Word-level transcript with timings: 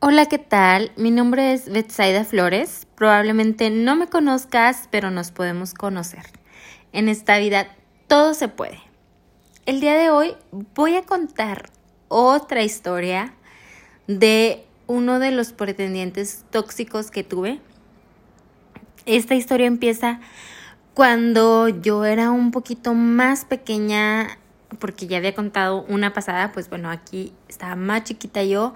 Hola, 0.00 0.26
¿qué 0.26 0.38
tal? 0.38 0.92
Mi 0.94 1.10
nombre 1.10 1.52
es 1.52 1.68
Betsaida 1.72 2.22
Flores. 2.22 2.86
Probablemente 2.94 3.68
no 3.68 3.96
me 3.96 4.06
conozcas, 4.06 4.88
pero 4.92 5.10
nos 5.10 5.32
podemos 5.32 5.74
conocer. 5.74 6.22
En 6.92 7.08
esta 7.08 7.36
vida 7.38 7.66
todo 8.06 8.32
se 8.34 8.46
puede. 8.46 8.80
El 9.66 9.80
día 9.80 9.94
de 9.98 10.10
hoy 10.10 10.36
voy 10.76 10.94
a 10.94 11.02
contar 11.02 11.70
otra 12.06 12.62
historia 12.62 13.34
de 14.06 14.64
uno 14.86 15.18
de 15.18 15.32
los 15.32 15.52
pretendientes 15.52 16.44
tóxicos 16.52 17.10
que 17.10 17.24
tuve. 17.24 17.58
Esta 19.04 19.34
historia 19.34 19.66
empieza 19.66 20.20
cuando 20.94 21.66
yo 21.68 22.04
era 22.04 22.30
un 22.30 22.52
poquito 22.52 22.94
más 22.94 23.44
pequeña, 23.44 24.38
porque 24.78 25.08
ya 25.08 25.16
había 25.16 25.34
contado 25.34 25.84
una 25.88 26.12
pasada, 26.12 26.52
pues 26.52 26.68
bueno, 26.70 26.88
aquí 26.88 27.32
estaba 27.48 27.74
más 27.74 28.04
chiquita 28.04 28.44
yo 28.44 28.74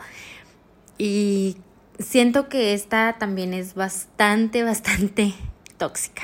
y 1.05 1.57
siento 1.99 2.49
que 2.49 2.75
esta 2.75 3.17
también 3.19 3.55
es 3.55 3.75
bastante, 3.75 4.63
bastante 4.63 5.35
tóxica. 5.77 6.23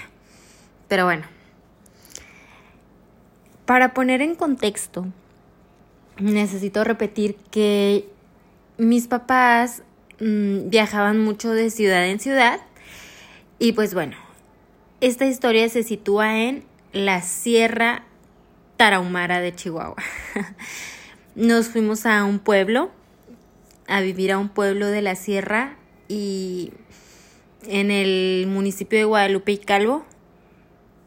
Pero 0.87 1.05
bueno, 1.05 1.25
para 3.67 3.93
poner 3.93 4.23
en 4.23 4.37
contexto, 4.37 5.09
necesito 6.20 6.84
repetir 6.84 7.34
que 7.51 8.09
mis 8.77 9.09
papás 9.09 9.83
mmm, 10.20 10.69
viajaban 10.69 11.19
mucho 11.19 11.51
de 11.51 11.70
ciudad 11.70 12.06
en 12.06 12.20
ciudad 12.20 12.61
y 13.59 13.73
pues 13.73 13.95
bueno, 13.95 14.17
esta 15.01 15.27
historia 15.27 15.69
se 15.69 15.83
sitúa 15.83 16.39
en 16.39 16.62
la 16.92 17.20
Sierra 17.23 18.05
Tarahumara 18.77 19.41
de 19.41 19.53
Chihuahua. 19.53 19.97
Nos 21.34 21.67
fuimos 21.67 22.06
a 22.06 22.23
un 22.23 22.39
pueblo, 22.39 22.92
a 23.88 24.01
vivir 24.01 24.30
a 24.30 24.38
un 24.38 24.51
pueblo 24.51 24.87
de 24.87 25.02
la 25.02 25.16
Sierra 25.16 25.77
y 26.09 26.73
en 27.66 27.91
el 27.91 28.47
municipio 28.47 28.98
de 28.98 29.05
Guadalupe 29.05 29.53
y 29.53 29.58
Calvo. 29.58 30.05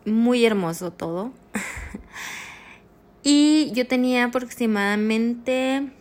Muy 0.05 0.43
hermoso 0.45 0.91
todo. 0.91 1.31
y 3.23 3.71
yo 3.73 3.87
tenía 3.87 4.25
aproximadamente 4.25 5.91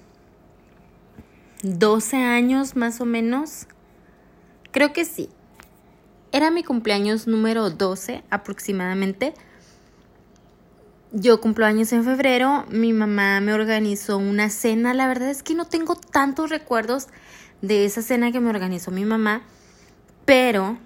12 1.63 2.17
años 2.17 2.77
más 2.77 3.01
o 3.01 3.05
menos. 3.05 3.67
Creo 4.73 4.93
que 4.93 5.05
sí. 5.05 5.29
Era 6.33 6.51
mi 6.51 6.63
cumpleaños 6.63 7.27
número 7.27 7.71
12 7.71 8.25
aproximadamente. 8.31 9.35
Yo 11.13 11.41
cumplo 11.41 11.67
años 11.67 11.93
en 11.93 12.05
febrero, 12.05 12.65
mi 12.69 12.93
mamá 12.93 13.41
me 13.41 13.53
organizó 13.53 14.17
una 14.17 14.49
cena, 14.49 14.95
la 14.95 15.09
verdad 15.09 15.29
es 15.31 15.43
que 15.43 15.57
no 15.57 15.65
tengo 15.65 15.97
tantos 15.97 16.51
recuerdos 16.51 17.09
de 17.63 17.85
esa 17.85 18.01
cena 18.01 18.31
que 18.31 18.39
me 18.39 18.49
organizó 18.49 18.93
mi 18.93 19.05
mamá, 19.05 19.43
pero 20.25 20.79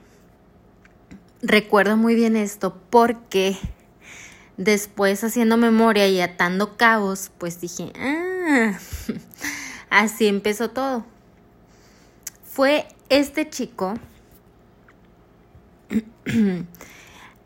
recuerdo 1.42 1.98
muy 1.98 2.14
bien 2.14 2.36
esto 2.36 2.74
porque 2.88 3.58
después 4.56 5.22
haciendo 5.24 5.58
memoria 5.58 6.08
y 6.08 6.22
atando 6.22 6.78
cabos, 6.78 7.30
pues 7.36 7.60
dije, 7.60 7.92
ah, 7.98 8.78
así 9.90 10.26
empezó 10.26 10.70
todo. 10.70 11.04
Fue 12.50 12.86
este 13.10 13.50
chico 13.50 13.92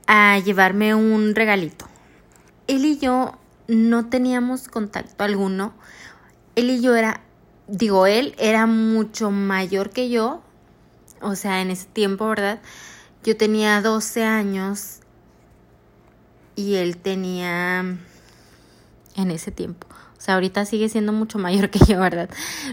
a 0.07 0.39
llevarme 0.39 0.95
un 0.95 1.35
regalito. 1.35 1.88
Él 2.69 2.85
y 2.85 2.99
yo 2.99 3.37
no 3.67 4.07
teníamos 4.07 4.69
contacto 4.69 5.25
alguno. 5.25 5.75
Él 6.55 6.71
y 6.71 6.81
yo 6.81 6.95
era, 6.95 7.23
digo, 7.67 8.07
él 8.07 8.35
era 8.39 8.67
mucho 8.67 9.31
mayor 9.31 9.91
que 9.91 10.09
yo. 10.09 10.43
O 11.21 11.35
sea, 11.35 11.61
en 11.61 11.71
ese 11.71 11.87
tiempo, 11.87 12.29
¿verdad? 12.29 12.61
Yo 13.25 13.37
tenía 13.37 13.83
12 13.83 14.25
años 14.25 15.01
y 16.55 16.77
él 16.77 16.97
tenía 16.97 17.81
en 19.17 19.31
ese 19.31 19.51
tiempo. 19.51 19.87
O 20.17 20.21
sea, 20.21 20.35
ahorita 20.35 20.65
sigue 20.65 20.89
siendo 20.89 21.13
mucho 21.13 21.39
mayor 21.39 21.71
que 21.71 21.79
yo, 21.81 22.01
¿verdad? 22.01 22.29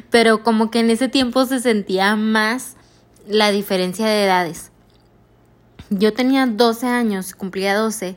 Pero 0.10 0.44
como 0.44 0.72
que 0.72 0.80
en 0.80 0.90
ese 0.90 1.10
tiempo 1.10 1.46
se 1.46 1.60
sentía 1.60 2.16
más 2.16 2.76
la 3.28 3.52
diferencia 3.52 4.08
de 4.08 4.26
edades. 4.26 4.72
Yo 5.90 6.14
tenía 6.14 6.48
12 6.48 6.88
años, 6.88 7.36
cumplía 7.36 7.76
12, 7.76 8.16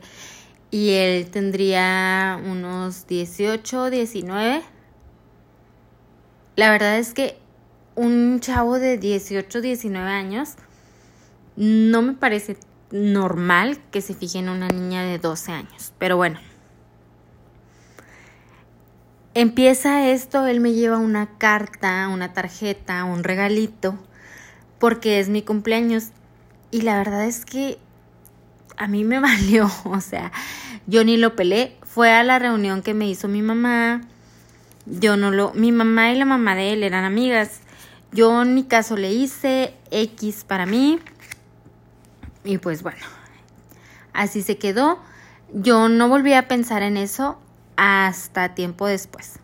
y 0.71 0.91
él 0.91 1.29
tendría 1.29 2.39
unos 2.45 3.07
18, 3.07 3.89
19. 3.89 4.61
La 6.55 6.71
verdad 6.71 6.97
es 6.97 7.13
que 7.13 7.37
un 7.95 8.39
chavo 8.39 8.79
de 8.79 8.97
18, 8.97 9.61
19 9.61 10.09
años 10.09 10.55
no 11.55 12.01
me 12.01 12.13
parece 12.13 12.57
normal 12.91 13.79
que 13.91 14.01
se 14.01 14.13
fije 14.13 14.39
en 14.39 14.49
una 14.49 14.67
niña 14.67 15.03
de 15.03 15.17
12 15.19 15.51
años, 15.51 15.93
pero 15.97 16.17
bueno. 16.17 16.39
Empieza 19.35 20.09
esto, 20.09 20.47
él 20.47 20.59
me 20.59 20.73
lleva 20.73 20.97
una 20.97 21.37
carta, 21.37 22.07
una 22.09 22.33
tarjeta, 22.33 23.03
un 23.03 23.23
regalito, 23.23 23.97
porque 24.79 25.19
es 25.19 25.29
mi 25.29 25.41
cumpleaños 25.43 26.09
y 26.71 26.81
la 26.81 26.97
verdad 26.97 27.25
es 27.25 27.45
que 27.45 27.77
a 28.77 28.87
mí 28.87 29.03
me 29.03 29.19
valió, 29.21 29.69
o 29.85 30.01
sea, 30.01 30.31
yo 30.87 31.03
ni 31.03 31.17
lo 31.17 31.35
pelé. 31.35 31.77
Fue 31.83 32.11
a 32.11 32.23
la 32.23 32.39
reunión 32.39 32.81
que 32.81 32.93
me 32.93 33.07
hizo 33.07 33.27
mi 33.27 33.41
mamá. 33.41 34.01
Yo 34.85 35.17
no 35.17 35.31
lo. 35.31 35.53
Mi 35.53 35.71
mamá 35.71 36.11
y 36.11 36.17
la 36.17 36.25
mamá 36.25 36.55
de 36.55 36.73
él 36.73 36.83
eran 36.83 37.03
amigas. 37.03 37.61
Yo 38.11 38.43
ni 38.45 38.63
caso 38.63 38.97
le 38.97 39.11
hice, 39.11 39.73
X 39.91 40.43
para 40.43 40.65
mí. 40.65 40.99
Y 42.43 42.57
pues 42.57 42.81
bueno, 42.81 43.05
así 44.13 44.41
se 44.41 44.57
quedó. 44.57 44.99
Yo 45.53 45.89
no 45.89 46.09
volví 46.09 46.33
a 46.33 46.47
pensar 46.47 46.83
en 46.83 46.97
eso 46.97 47.39
hasta 47.75 48.55
tiempo 48.55 48.87
después. 48.87 49.39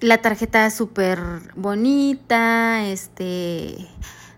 La 0.00 0.18
tarjeta 0.18 0.68
súper 0.70 1.20
bonita, 1.54 2.84
este, 2.86 3.88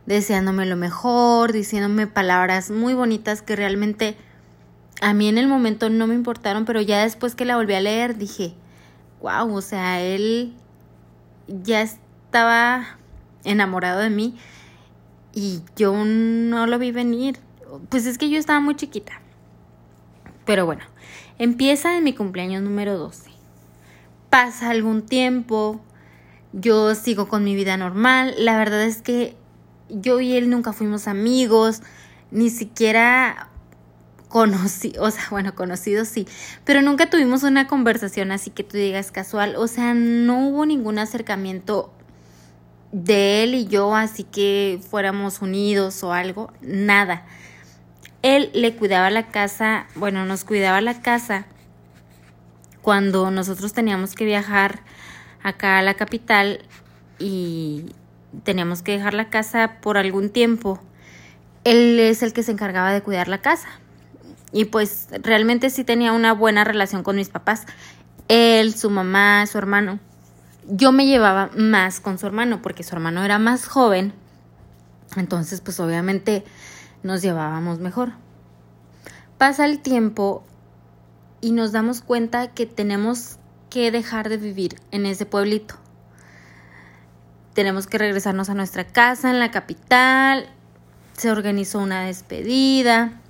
deseándome 0.06 0.66
lo 0.66 0.76
mejor, 0.76 1.52
diciéndome 1.52 2.06
palabras 2.06 2.70
muy 2.70 2.94
bonitas 2.94 3.42
que 3.42 3.56
realmente 3.56 4.16
a 5.00 5.14
mí 5.14 5.28
en 5.28 5.38
el 5.38 5.48
momento 5.48 5.90
no 5.90 6.06
me 6.06 6.14
importaron, 6.14 6.64
pero 6.64 6.80
ya 6.80 7.02
después 7.02 7.34
que 7.34 7.44
la 7.44 7.56
volví 7.56 7.74
a 7.74 7.80
leer 7.80 8.16
dije, 8.16 8.54
wow, 9.20 9.54
o 9.54 9.60
sea, 9.62 10.00
él 10.00 10.54
ya 11.46 11.82
estaba 11.82 12.98
enamorado 13.44 14.00
de 14.00 14.10
mí 14.10 14.36
y 15.32 15.62
yo 15.76 15.94
no 16.04 16.66
lo 16.66 16.78
vi 16.78 16.92
venir. 16.92 17.38
Pues 17.88 18.06
es 18.06 18.18
que 18.18 18.30
yo 18.30 18.38
estaba 18.38 18.60
muy 18.60 18.76
chiquita. 18.76 19.20
Pero 20.44 20.66
bueno, 20.66 20.82
empieza 21.38 21.96
en 21.96 22.04
mi 22.04 22.14
cumpleaños 22.14 22.62
número 22.62 22.96
12. 22.98 23.30
Pasa 24.30 24.70
algún 24.70 25.02
tiempo, 25.02 25.80
yo 26.52 26.94
sigo 26.94 27.28
con 27.28 27.44
mi 27.44 27.54
vida 27.54 27.76
normal. 27.76 28.34
La 28.38 28.56
verdad 28.56 28.82
es 28.82 29.02
que 29.02 29.36
yo 29.88 30.20
y 30.20 30.36
él 30.36 30.50
nunca 30.50 30.72
fuimos 30.72 31.08
amigos, 31.08 31.82
ni 32.30 32.50
siquiera 32.50 33.48
conocidos, 34.28 35.06
o 35.06 35.10
sea, 35.12 35.24
bueno, 35.30 35.54
conocidos 35.54 36.08
sí, 36.08 36.26
pero 36.64 36.82
nunca 36.82 37.08
tuvimos 37.08 37.44
una 37.44 37.68
conversación 37.68 38.32
así 38.32 38.50
que 38.50 38.64
tú 38.64 38.76
digas 38.76 39.12
casual, 39.12 39.54
o 39.56 39.68
sea, 39.68 39.94
no 39.94 40.48
hubo 40.48 40.66
ningún 40.66 40.98
acercamiento 40.98 41.92
de 42.90 43.44
él 43.44 43.54
y 43.54 43.66
yo, 43.66 43.94
así 43.94 44.24
que 44.24 44.80
fuéramos 44.90 45.40
unidos 45.40 46.02
o 46.02 46.12
algo, 46.12 46.52
nada. 46.60 47.26
Él 48.22 48.50
le 48.54 48.74
cuidaba 48.74 49.10
la 49.10 49.28
casa, 49.28 49.86
bueno, 49.94 50.24
nos 50.24 50.44
cuidaba 50.44 50.80
la 50.80 51.00
casa 51.02 51.46
cuando 52.82 53.30
nosotros 53.30 53.72
teníamos 53.72 54.14
que 54.14 54.24
viajar 54.24 54.80
acá 55.42 55.78
a 55.78 55.82
la 55.82 55.94
capital 55.94 56.62
y 57.18 57.86
teníamos 58.42 58.82
que 58.82 58.92
dejar 58.92 59.14
la 59.14 59.30
casa 59.30 59.78
por 59.80 59.96
algún 59.96 60.30
tiempo, 60.30 60.80
él 61.64 61.98
es 61.98 62.22
el 62.22 62.32
que 62.32 62.42
se 62.42 62.52
encargaba 62.52 62.92
de 62.92 63.02
cuidar 63.02 63.28
la 63.28 63.38
casa. 63.38 63.68
Y 64.52 64.66
pues 64.66 65.08
realmente 65.22 65.70
sí 65.70 65.84
tenía 65.84 66.12
una 66.12 66.32
buena 66.32 66.64
relación 66.64 67.02
con 67.02 67.16
mis 67.16 67.28
papás. 67.28 67.66
Él, 68.28 68.74
su 68.74 68.90
mamá, 68.90 69.46
su 69.46 69.58
hermano. 69.58 69.98
Yo 70.68 70.92
me 70.92 71.06
llevaba 71.06 71.50
más 71.56 72.00
con 72.00 72.18
su 72.18 72.26
hermano 72.26 72.62
porque 72.62 72.84
su 72.84 72.94
hermano 72.94 73.24
era 73.24 73.38
más 73.38 73.66
joven. 73.66 74.12
Entonces 75.16 75.60
pues 75.60 75.80
obviamente 75.80 76.44
nos 77.02 77.22
llevábamos 77.22 77.80
mejor. 77.80 78.12
Pasa 79.38 79.66
el 79.66 79.80
tiempo 79.80 80.44
y 81.40 81.52
nos 81.52 81.72
damos 81.72 82.00
cuenta 82.00 82.48
que 82.48 82.66
tenemos 82.66 83.38
que 83.70 83.90
dejar 83.90 84.28
de 84.28 84.36
vivir 84.36 84.76
en 84.92 85.04
ese 85.04 85.26
pueblito 85.26 85.76
tenemos 87.54 87.86
que 87.86 87.98
regresarnos 87.98 88.50
a 88.50 88.54
nuestra 88.54 88.84
casa 88.84 89.30
en 89.30 89.38
la 89.38 89.50
capital. 89.50 90.46
Se 91.16 91.30
organizó 91.30 91.78
una 91.78 92.04
despedida. 92.04 93.20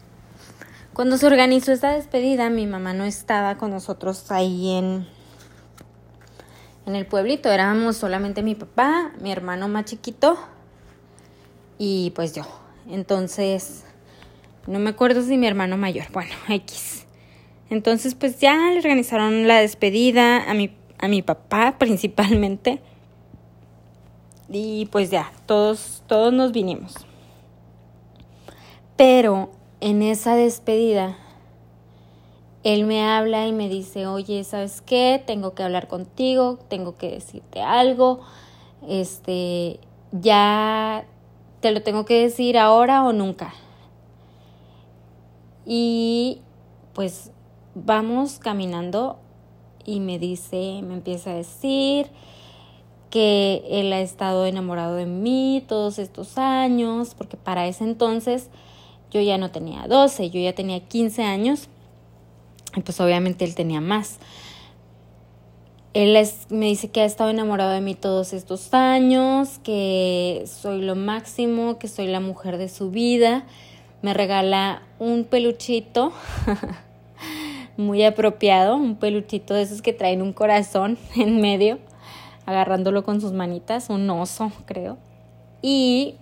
Cuando 0.95 1.19
se 1.19 1.27
organizó 1.27 1.73
esta 1.73 1.93
despedida, 1.93 2.51
mi 2.51 2.67
mamá 2.67 2.95
no 2.95 3.05
estaba 3.05 3.57
con 3.57 3.71
nosotros 3.71 4.31
ahí 4.31 4.71
en, 4.73 5.07
en 6.87 6.97
el 6.97 7.07
pueblito. 7.07 7.51
Éramos 7.51 7.97
solamente 7.97 8.43
mi 8.43 8.55
papá, 8.55 9.13
mi 9.21 9.31
hermano 9.31 9.69
más 9.69 9.85
chiquito 9.85 10.39
y 11.79 12.13
pues 12.15 12.35
yo. 12.35 12.45
Entonces, 12.89 13.85
no 14.67 14.79
me 14.79 14.91
acuerdo 14.91 15.23
si 15.23 15.37
mi 15.37 15.47
hermano 15.47 15.77
mayor. 15.77 16.07
Bueno, 16.13 16.33
X. 16.49 17.05
Entonces, 17.71 18.15
pues 18.15 18.39
ya 18.39 18.57
le 18.71 18.79
organizaron 18.79 19.49
la 19.49 19.59
despedida 19.59 20.49
a 20.49 20.55
mi, 20.55 20.75
a 20.99 21.09
mi 21.09 21.23
papá 21.23 21.77
principalmente. 21.79 22.81
Y 24.49 24.87
pues 24.87 25.11
ya, 25.11 25.33
todos, 25.47 26.03
todos 26.07 26.33
nos 26.33 26.53
vinimos. 26.53 26.95
Pero 28.97 29.51
en 29.81 30.03
esa 30.03 30.37
despedida, 30.37 31.17
él 32.63 32.85
me 32.85 33.03
habla 33.03 33.47
y 33.47 33.53
me 33.53 33.69
dice, 33.69 34.07
oye, 34.07 34.45
¿sabes 34.45 34.81
qué? 34.81 35.23
Tengo 35.27 35.55
que 35.55 35.63
hablar 35.63 35.89
contigo, 35.89 36.59
tengo 36.69 36.97
que 36.97 37.11
decirte 37.11 37.61
algo. 37.61 38.21
Este, 38.89 39.81
ya 40.13 41.05
te 41.61 41.73
lo 41.73 41.83
tengo 41.83 42.05
que 42.05 42.23
decir 42.23 42.59
ahora 42.59 43.05
o 43.05 43.13
nunca. 43.13 43.55
Y 45.67 46.41
pues 46.93 47.31
vamos 47.75 48.39
caminando 48.39 49.19
y 49.85 50.01
me 50.01 50.19
dice, 50.19 50.81
me 50.83 50.95
empieza 50.95 51.31
a 51.31 51.35
decir 51.35 52.11
que 53.15 53.63
él 53.71 53.93
ha 53.93 54.01
estado 54.01 54.45
enamorado 54.45 54.97
de 54.97 55.07
mí 55.07 55.63
todos 55.69 56.01
estos 56.01 56.37
años, 56.37 57.15
porque 57.17 57.37
para 57.37 57.69
ese 57.69 57.85
entonces 57.85 58.51
yo 59.13 59.21
ya 59.21 59.39
no 59.39 59.53
tenía 59.53 59.87
12, 59.87 60.31
yo 60.31 60.41
ya 60.41 60.53
tenía 60.53 60.81
15 60.81 61.23
años, 61.23 61.69
y 62.75 62.81
pues 62.81 63.01
obviamente 63.01 63.45
él 63.45 63.55
tenía 63.55 63.81
más. 63.81 64.19
Él 65.93 66.29
me 66.49 66.67
dice 66.67 66.91
que 66.91 67.03
ha 67.03 67.05
estado 67.05 67.31
enamorado 67.31 67.71
de 67.71 67.81
mí 67.81 67.95
todos 67.95 68.33
estos 68.33 68.75
años, 68.75 69.61
que 69.63 70.43
soy 70.47 70.83
lo 70.83 70.97
máximo, 70.97 71.79
que 71.79 71.87
soy 71.87 72.09
la 72.09 72.19
mujer 72.19 72.59
de 72.59 72.69
su 72.69 72.91
vida. 72.91 73.47
Me 74.03 74.13
regala 74.13 74.83
un 74.99 75.23
peluchito 75.23 76.13
muy 77.77 78.03
apropiado, 78.03 78.75
un 78.75 78.97
peluchito 78.97 79.55
de 79.55 79.63
esos 79.63 79.83
que 79.83 79.93
traen 79.93 80.21
un 80.21 80.33
corazón 80.33 80.99
en 81.15 81.41
medio, 81.41 81.79
agarrándolo 82.47 83.05
con 83.05 83.21
sus 83.21 83.33
manitas, 83.33 83.91
un 83.91 84.09
oso 84.11 84.53
creo, 84.67 84.99
y 85.63 86.17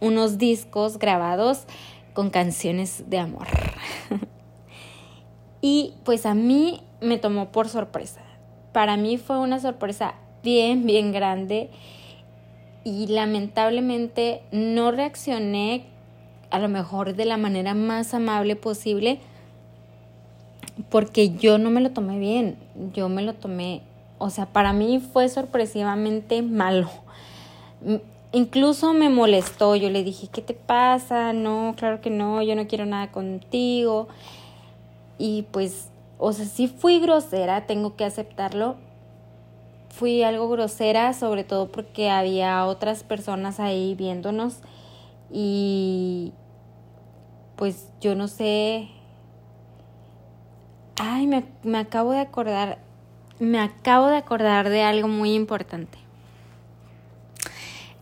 unos 0.00 0.38
discos 0.38 0.98
grabados 0.98 1.64
con 2.12 2.30
canciones 2.30 3.04
de 3.08 3.18
amor. 3.18 3.46
y 5.60 5.94
pues 6.04 6.26
a 6.26 6.34
mí 6.34 6.80
me 7.00 7.18
tomó 7.18 7.50
por 7.50 7.68
sorpresa. 7.68 8.20
Para 8.72 8.96
mí 8.96 9.18
fue 9.18 9.38
una 9.38 9.60
sorpresa 9.60 10.14
bien, 10.42 10.86
bien 10.86 11.12
grande. 11.12 11.70
Y 12.84 13.06
lamentablemente 13.06 14.42
no 14.52 14.90
reaccioné 14.90 15.86
a 16.50 16.58
lo 16.58 16.68
mejor 16.68 17.14
de 17.14 17.24
la 17.24 17.36
manera 17.36 17.74
más 17.74 18.14
amable 18.14 18.56
posible 18.56 19.20
porque 20.90 21.30
yo 21.30 21.58
no 21.58 21.70
me 21.70 21.80
lo 21.80 21.90
tomé 21.90 22.18
bien, 22.18 22.56
yo 22.94 23.08
me 23.08 23.22
lo 23.22 23.34
tomé, 23.34 23.82
o 24.18 24.30
sea, 24.30 24.46
para 24.46 24.72
mí 24.72 25.00
fue 25.00 25.28
sorpresivamente 25.28 26.42
malo. 26.42 26.90
Incluso 28.32 28.92
me 28.94 29.10
molestó, 29.10 29.76
yo 29.76 29.90
le 29.90 30.02
dije, 30.02 30.28
¿qué 30.28 30.42
te 30.42 30.54
pasa? 30.54 31.32
No, 31.32 31.74
claro 31.76 32.00
que 32.00 32.10
no, 32.10 32.42
yo 32.42 32.56
no 32.56 32.66
quiero 32.66 32.86
nada 32.86 33.12
contigo. 33.12 34.08
Y 35.18 35.42
pues 35.52 35.88
o 36.18 36.32
sea, 36.32 36.46
sí 36.46 36.68
fui 36.68 37.00
grosera, 37.00 37.66
tengo 37.66 37.96
que 37.96 38.04
aceptarlo. 38.04 38.76
Fui 39.90 40.22
algo 40.22 40.48
grosera, 40.48 41.12
sobre 41.12 41.44
todo 41.44 41.70
porque 41.70 42.10
había 42.10 42.64
otras 42.66 43.04
personas 43.04 43.60
ahí 43.60 43.94
viéndonos 43.94 44.60
y 45.30 46.32
pues 47.56 47.88
yo 48.00 48.14
no 48.14 48.26
sé. 48.28 48.88
Ay, 50.96 51.26
me, 51.26 51.44
me 51.62 51.78
acabo 51.78 52.12
de 52.12 52.20
acordar, 52.20 52.78
me 53.38 53.60
acabo 53.60 54.08
de 54.08 54.16
acordar 54.16 54.68
de 54.68 54.82
algo 54.82 55.08
muy 55.08 55.34
importante. 55.34 55.98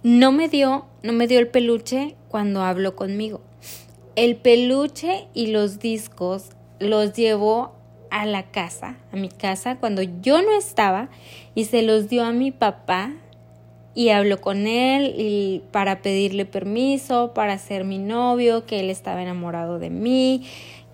No 0.03 0.33
me 0.33 0.49
dio, 0.49 0.87
no 1.03 1.13
me 1.13 1.27
dio 1.27 1.39
el 1.39 1.49
peluche 1.49 2.17
cuando 2.29 2.63
habló 2.63 2.97
conmigo. 2.97 3.41
El 4.17 4.37
peluche 4.37 5.27
y 5.33 5.49
los 5.49 5.79
discos 5.79 6.51
los 6.81 7.13
llevó 7.13 7.73
a 8.11 8.27
la 8.27 8.43
casa, 8.43 8.97
a 9.11 9.17
mi 9.17 9.29
casa, 9.31 9.77
cuando 9.77 10.03
yo 10.03 10.43
no 10.43 10.53
estaba 10.53 11.09
y 11.55 11.65
se 11.65 11.83
los 11.83 12.09
dio 12.09 12.25
a 12.25 12.33
mi 12.33 12.51
papá 12.51 13.13
y 13.95 14.11
habló 14.11 14.41
con 14.41 14.67
él 14.67 15.15
y 15.17 15.63
para 15.71 16.03
pedirle 16.03 16.45
permiso 16.45 17.33
para 17.33 17.57
ser 17.59 17.85
mi 17.85 17.99
novio, 17.99 18.67
que 18.67 18.81
él 18.81 18.91
estaba 18.91 19.23
enamorado 19.23 19.79
de 19.79 19.91
mí, 19.91 20.47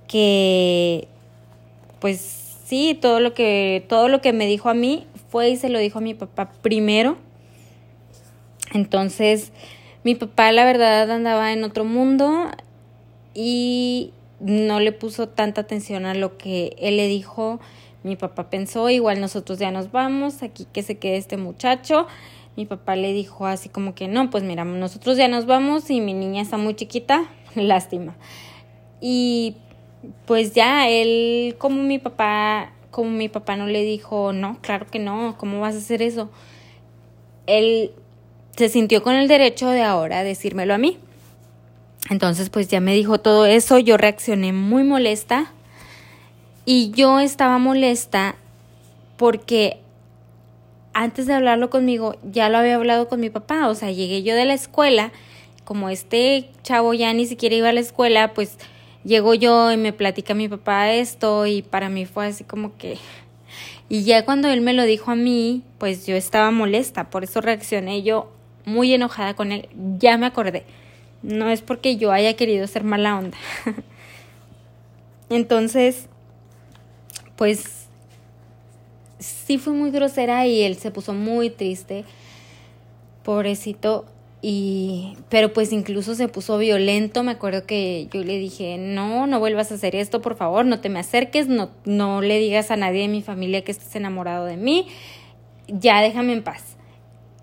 que 0.07 1.09
pues 1.99 2.48
sí, 2.69 2.99
todo 3.01 3.19
lo 3.19 3.33
que 3.33 3.85
todo 3.89 4.09
lo 4.09 4.21
que 4.21 4.35
me 4.35 4.47
dijo 4.47 4.69
a 4.69 4.75
mí 4.75 5.07
fue 5.31 5.49
y 5.49 5.57
se 5.57 5.71
lo 5.71 5.79
dijo 5.79 5.99
a 5.99 6.03
mi 6.03 6.15
papá 6.15 6.51
primero. 6.61 7.17
Entonces, 8.75 9.53
mi 10.05 10.15
papá 10.15 10.53
la 10.53 10.65
verdad 10.65 11.11
andaba 11.11 11.53
en 11.53 11.65
otro 11.65 11.85
mundo 11.85 12.51
y 13.33 14.13
no 14.41 14.81
le 14.81 14.93
puso 14.93 15.29
tanta 15.29 15.63
atención 15.63 16.05
a 16.05 16.15
lo 16.15 16.37
que 16.37 16.77
él 16.79 16.99
le 16.99 17.09
dijo. 17.09 17.59
Mi 18.03 18.17
papá 18.17 18.51
pensó, 18.51 18.91
igual 18.91 19.21
nosotros 19.21 19.59
ya 19.59 19.71
nos 19.71 19.91
vamos, 19.91 20.43
aquí 20.43 20.67
que 20.71 20.83
se 20.83 20.99
quede 20.99 21.17
este 21.17 21.39
muchacho. 21.39 22.07
Mi 22.57 22.67
papá 22.67 22.97
le 22.97 23.13
dijo 23.13 23.47
así 23.47 23.69
como 23.69 23.95
que 23.95 24.09
no, 24.09 24.29
pues 24.31 24.45
mira, 24.45 24.65
nosotros 24.65 25.17
ya 25.17 25.29
nos 25.29 25.47
vamos 25.47 25.89
y 25.91 26.01
mi 26.01 26.13
niña 26.13 26.43
está 26.43 26.59
muy 26.59 26.75
chiquita, 26.75 27.25
lástima. 27.55 28.15
Y 29.01 29.57
pues 30.27 30.53
ya 30.53 30.89
él, 30.89 31.57
como 31.59 31.83
mi 31.83 31.99
papá, 31.99 32.73
como 32.91 33.11
mi 33.11 33.29
papá 33.29 33.57
no 33.57 33.67
le 33.67 33.83
dijo, 33.83 34.33
no, 34.33 34.59
claro 34.61 34.87
que 34.91 34.99
no, 34.99 35.37
¿cómo 35.39 35.61
vas 35.61 35.75
a 35.75 35.79
hacer 35.79 36.03
eso? 36.03 36.31
Él 37.47 37.93
se 38.57 38.69
sintió 38.69 39.03
con 39.03 39.15
el 39.15 39.29
derecho 39.29 39.69
de 39.71 39.83
ahora 39.83 40.25
decírmelo 40.25 40.75
a 40.75 40.79
mí. 40.79 40.99
Entonces 42.11 42.51
pues 42.51 42.69
ya 42.69 42.81
me 42.81 42.95
dijo 42.95 43.19
todo 43.19 43.47
eso, 43.47 43.79
yo 43.79 43.97
reaccioné 43.97 44.53
muy 44.53 44.83
molesta 44.83 45.53
y 46.65 46.91
yo 46.91 47.21
estaba 47.21 47.59
molesta 47.59 48.37
porque 49.17 49.79
antes 50.93 51.27
de 51.27 51.35
hablarlo 51.35 51.71
conmigo 51.71 52.17
ya 52.25 52.49
lo 52.49 52.59
había 52.59 52.77
hablado 52.77 53.09
con 53.09 53.21
mi 53.21 53.31
papá, 53.31 53.69
o 53.69 53.75
sea, 53.75 53.91
llegué 53.91 54.23
yo 54.23 54.35
de 54.35 54.45
la 54.45 54.55
escuela, 54.55 55.13
como 55.65 55.91
este 55.91 56.51
chavo 56.63 56.95
ya 56.95 57.13
ni 57.13 57.27
siquiera 57.27 57.55
iba 57.55 57.69
a 57.69 57.73
la 57.73 57.81
escuela, 57.81 58.33
pues 58.35 58.57
llego 59.09 59.35
yo 59.35 59.73
y 59.73 59.77
me 59.77 59.93
platica 59.93 60.35
mi 60.35 60.49
papá 60.49 60.93
esto 60.93 61.47
y 61.47 61.63
para 61.63 61.89
mí 61.89 62.07
fue 62.07 62.27
así 62.27 62.45
como 62.45 62.77
que... 62.77 62.99
Y 63.89 64.05
ya 64.05 64.25
cuando 64.25 64.49
él 64.49 64.61
me 64.61 64.75
lo 64.75 64.85
dijo 64.85 65.11
a 65.11 65.17
mí, 65.17 65.65
pues 65.79 66.07
yo 66.07 66.15
estaba 66.15 66.51
molesta, 66.53 67.11
por 67.11 67.25
eso 67.25 67.41
reaccioné 67.41 68.03
yo 68.03 68.31
muy 68.65 68.93
enojada 68.93 69.35
con 69.35 69.51
él, 69.51 69.69
ya 69.99 70.17
me 70.19 70.27
acordé 70.27 70.65
no 71.23 71.49
es 71.49 71.63
porque 71.63 71.97
yo 71.97 72.13
haya 72.13 72.35
querido 72.35 72.67
ser 72.67 72.85
mala 72.85 73.19
onda. 73.19 73.37
Entonces, 75.31 76.07
pues 77.37 77.87
sí 79.19 79.59
fui 79.59 79.73
muy 79.73 79.91
grosera 79.91 80.47
y 80.47 80.63
él 80.63 80.77
se 80.77 80.91
puso 80.91 81.13
muy 81.13 81.51
triste, 81.51 82.05
pobrecito, 83.25 84.07
y 84.41 85.17
pero 85.29 85.53
pues 85.53 85.73
incluso 85.73 86.15
se 86.15 86.29
puso 86.29 86.59
violento, 86.59 87.23
me 87.23 87.33
acuerdo 87.33 87.67
que 87.67 88.09
yo 88.13 88.23
le 88.23 88.39
dije, 88.39 88.77
"No, 88.79 89.27
no 89.27 89.41
vuelvas 89.41 89.73
a 89.73 89.75
hacer 89.77 89.97
esto, 89.97 90.21
por 90.21 90.37
favor, 90.37 90.65
no 90.65 90.81
te 90.81 90.89
me 90.89 91.01
acerques, 91.01 91.49
no 91.49 91.71
no 91.85 92.23
le 92.23 92.39
digas 92.39 92.71
a 92.71 92.77
nadie 92.77 93.03
de 93.03 93.09
mi 93.09 93.23
familia 93.23 93.63
que 93.65 93.73
estés 93.73 93.95
enamorado 93.97 94.45
de 94.47 94.57
mí. 94.57 94.87
Ya 95.69 96.01
déjame 96.03 96.33
en 96.35 96.43
paz." 96.45 96.77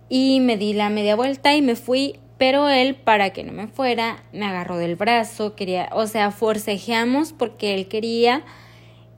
Y 0.10 0.40
me 0.42 0.58
di 0.58 0.74
la 0.74 0.90
media 0.90 1.16
vuelta 1.16 1.56
y 1.56 1.62
me 1.62 1.76
fui 1.76 2.20
pero 2.38 2.70
él, 2.70 2.96
para 2.96 3.32
que 3.32 3.44
no 3.44 3.54
me 3.54 3.68
fuera, 3.68 4.24
me 4.34 4.46
agarró 4.46 4.78
del 4.78 4.96
brazo, 4.96 5.56
quería, 5.56 5.90
o 5.94 6.06
sea, 6.06 6.32
forcejeamos 6.32 7.32
porque 7.32 7.74
él 7.74 7.88
quería 7.88 8.44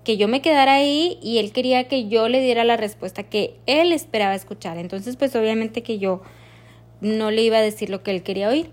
que 0.04 0.18
yo 0.18 0.28
me 0.28 0.42
quedara 0.42 0.76
ahí 0.76 1.18
y 1.22 1.40
él 1.40 1.52
quería 1.52 1.88
que 1.88 2.08
yo 2.08 2.30
le 2.30 2.42
diera 2.42 2.64
la 2.64 2.78
respuesta 2.78 3.24
que 3.24 3.56
él 3.66 3.92
esperaba 3.92 4.36
escuchar. 4.36 4.78
Entonces, 4.78 5.18
pues 5.18 5.36
obviamente 5.36 5.84
que 5.84 6.00
yo 6.00 6.22
no 7.02 7.32
le 7.32 7.44
iba 7.44 7.58
a 7.58 7.62
decir 7.62 7.90
lo 7.90 8.04
que 8.04 8.12
él 8.12 8.24
quería 8.24 8.50
oír. 8.50 8.70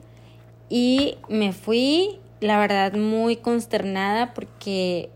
Y 0.68 1.18
me 1.28 1.52
fui, 1.52 2.18
la 2.40 2.58
verdad, 2.58 2.94
muy 2.94 3.36
consternada 3.36 4.34
porque, 4.34 5.10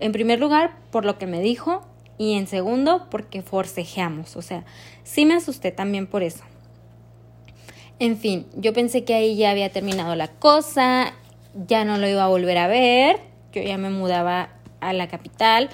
en 0.00 0.12
primer 0.12 0.38
lugar, 0.40 0.76
por 0.90 1.04
lo 1.04 1.18
que 1.18 1.26
me 1.26 1.40
dijo 1.40 1.82
y 2.18 2.34
en 2.34 2.46
segundo, 2.46 3.06
porque 3.10 3.42
forcejeamos. 3.42 4.36
O 4.36 4.42
sea, 4.42 4.64
sí 5.04 5.24
me 5.24 5.34
asusté 5.34 5.72
también 5.72 6.06
por 6.06 6.22
eso. 6.22 6.44
En 7.98 8.16
fin, 8.16 8.46
yo 8.56 8.72
pensé 8.72 9.04
que 9.04 9.14
ahí 9.14 9.36
ya 9.36 9.50
había 9.50 9.70
terminado 9.70 10.14
la 10.16 10.28
cosa, 10.28 11.14
ya 11.68 11.84
no 11.84 11.98
lo 11.98 12.08
iba 12.08 12.24
a 12.24 12.28
volver 12.28 12.58
a 12.58 12.66
ver, 12.66 13.20
yo 13.52 13.62
ya 13.62 13.78
me 13.78 13.90
mudaba 13.90 14.50
a 14.80 14.92
la 14.92 15.08
capital. 15.08 15.70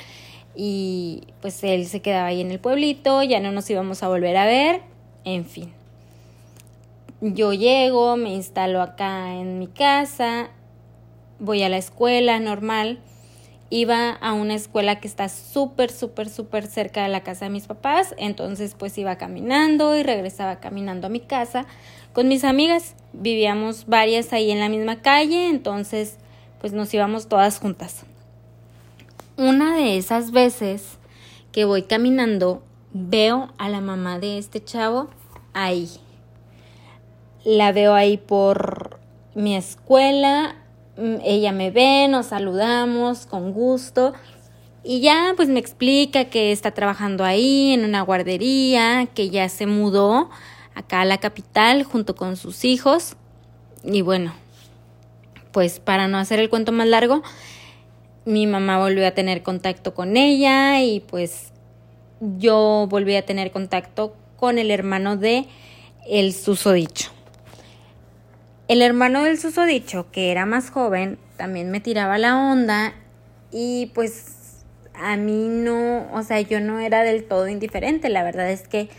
y 0.61 1.23
pues 1.41 1.63
él 1.63 1.87
se 1.87 2.03
quedaba 2.03 2.27
ahí 2.29 2.41
en 2.41 2.51
el 2.51 2.59
pueblito, 2.59 3.23
ya 3.23 3.39
no 3.39 3.53
nos 3.53 3.71
íbamos 3.71 4.03
a 4.03 4.09
volver 4.09 4.37
a 4.37 4.45
ver, 4.45 4.83
en 5.25 5.45
fin. 5.45 5.78
Yo 7.21 7.53
llego, 7.53 8.17
me 8.17 8.33
instalo 8.33 8.81
acá 8.81 9.35
en 9.35 9.59
mi 9.59 9.67
casa, 9.67 10.51
voy 11.41 11.65
a 11.65 11.69
la 11.69 11.77
escuela 11.77 12.39
normal. 12.39 13.01
Iba 13.71 14.13
a 14.13 14.35
una 14.35 14.55
escuela 14.55 15.01
que 15.01 15.09
está 15.09 15.29
súper, 15.29 15.91
súper, 15.91 16.31
súper 16.31 16.69
cerca 16.69 17.03
de 17.03 17.09
la 17.09 17.25
casa 17.25 17.47
de 17.47 17.51
mis 17.51 17.67
papás. 17.67 18.15
Entonces 18.19 18.77
pues 18.79 18.97
iba 18.99 19.19
caminando 19.19 19.97
y 19.97 20.05
regresaba 20.05 20.61
caminando 20.61 21.09
a 21.09 21.11
mi 21.11 21.19
casa 21.19 21.67
con 22.13 22.29
mis 22.29 22.45
amigas. 22.45 22.95
Vivíamos 23.13 23.87
varias 23.87 24.33
ahí 24.33 24.53
en 24.53 24.61
la 24.61 24.69
misma 24.69 25.03
calle, 25.03 25.49
entonces 25.49 26.19
pues 26.61 26.73
nos 26.73 26.95
íbamos 26.95 27.27
todas 27.27 27.59
juntas. 27.59 28.05
Una 29.37 29.75
de 29.77 29.97
esas 29.97 30.31
veces 30.31 30.99
que 31.51 31.65
voy 31.65 31.83
caminando, 31.83 32.63
veo 32.93 33.53
a 33.59 33.69
la 33.69 33.81
mamá 33.81 34.21
de 34.21 34.39
este 34.39 34.63
chavo 34.63 35.09
ahí 35.53 35.91
la 37.45 37.73
veo 37.73 37.95
ahí 37.95 38.17
por 38.17 38.99
mi 39.35 39.57
escuela, 39.57 40.57
mm, 40.97 41.17
ella 41.25 41.53
me 41.53 41.71
ve, 41.71 42.09
nos 42.09 42.27
saludamos 42.27 43.27
con 43.27 43.53
gusto 43.53 44.13
y 44.83 45.01
ya 45.01 45.35
pues 45.37 45.49
me 45.49 45.61
explica 45.61 46.27
que 46.27 46.53
está 46.53 46.71
trabajando 46.73 47.25
ahí 47.25 47.73
en 47.73 47.85
una 47.85 48.03
guardería, 48.03 49.07
que 49.15 49.31
ya 49.31 49.49
se 49.49 49.67
mudó 49.67 50.31
acá 50.75 51.03
a 51.03 51.05
la 51.05 51.19
capital 51.19 51.85
junto 51.85 52.15
con 52.17 52.37
sus 52.37 52.65
hijos 52.65 53.17
y 53.85 54.03
bueno, 54.03 54.33
pues 55.53 55.81
para 55.81 56.09
no 56.09 56.19
hacer 56.19 56.41
el 56.41 56.51
cuento 56.51 56.73
más 56.73 56.89
largo, 56.89 57.23
mi 58.25 58.47
mamá 58.47 58.79
volvió 58.79 59.07
a 59.07 59.13
tener 59.13 59.43
contacto 59.43 59.95
con 59.95 60.17
ella 60.17 60.83
y 60.83 61.01
pues 61.01 61.53
yo 62.21 62.87
volví 62.89 63.17
a 63.17 63.25
tener 63.25 63.51
contacto 63.51 64.15
con 64.37 64.59
el 64.59 64.71
hermano 64.71 65.17
de 65.17 65.47
el 66.09 66.33
susodicho. 66.33 67.18
El 68.69 68.83
hermano 68.83 69.25
del 69.25 69.39
susodicho, 69.39 70.11
que 70.13 70.31
era 70.31 70.45
más 70.45 70.69
joven, 70.69 71.19
también 71.39 71.71
me 71.71 71.81
tiraba 71.81 72.19
la 72.19 72.37
onda 72.37 72.93
y 73.51 73.91
pues 73.95 74.63
a 74.93 75.17
mí 75.17 75.49
no, 75.49 76.07
o 76.13 76.23
sea, 76.23 76.39
yo 76.43 76.61
no 76.61 76.79
era 76.79 77.03
del 77.03 77.25
todo 77.25 77.49
indiferente, 77.49 78.11
la 78.11 78.23
verdad 78.23 78.51
es 78.51 78.69
que 78.69 78.91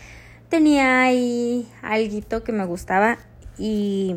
tenía 0.48 1.02
ahí 1.02 1.68
algo 1.82 2.42
que 2.42 2.50
me 2.50 2.64
gustaba 2.64 3.18
y 3.58 4.16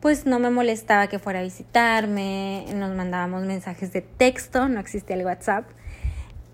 pues 0.00 0.26
no 0.26 0.38
me 0.38 0.50
molestaba 0.50 1.06
que 1.06 1.18
fuera 1.18 1.40
a 1.40 1.42
visitarme, 1.42 2.66
nos 2.74 2.94
mandábamos 2.94 3.44
mensajes 3.44 3.94
de 3.94 4.02
texto, 4.02 4.68
no 4.68 4.78
existía 4.78 5.16
el 5.16 5.24
WhatsApp. 5.24 5.64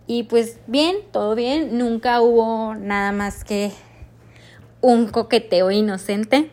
Y 0.06 0.24
pues 0.24 0.60
bien, 0.68 0.96
todo 1.10 1.34
bien, 1.34 1.76
nunca 1.76 2.20
hubo 2.20 2.76
nada 2.76 3.10
más 3.10 3.42
que 3.42 3.72
un 4.80 5.08
coqueteo 5.08 5.72
inocente. 5.72 6.50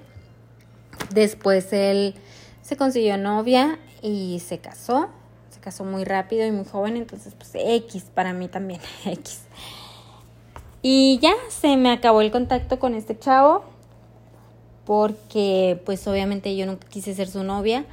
Después 1.12 1.72
él 1.74 2.16
se 2.62 2.78
consiguió 2.78 3.18
novia 3.18 3.80
y 4.02 4.42
se 4.46 4.60
casó. 4.60 5.10
Se 5.50 5.60
casó 5.60 5.84
muy 5.84 6.04
rápido 6.06 6.46
y 6.46 6.52
muy 6.52 6.66
joven, 6.66 6.98
entonces 6.98 7.34
pues 7.36 7.52
X 7.54 8.06
para 8.14 8.34
mí 8.34 8.48
también, 8.48 8.80
X. 9.06 9.42
Y 10.82 11.20
ya 11.20 11.34
se 11.50 11.76
me 11.76 11.92
acabó 11.92 12.22
el 12.22 12.32
contacto 12.32 12.80
con 12.80 12.94
este 12.94 13.18
chavo 13.18 13.64
porque 14.86 15.82
pues 15.86 16.08
obviamente 16.08 16.56
yo 16.56 16.66
nunca 16.66 16.88
quise 16.88 17.14
ser 17.14 17.28
su 17.28 17.44
novia 17.44 17.86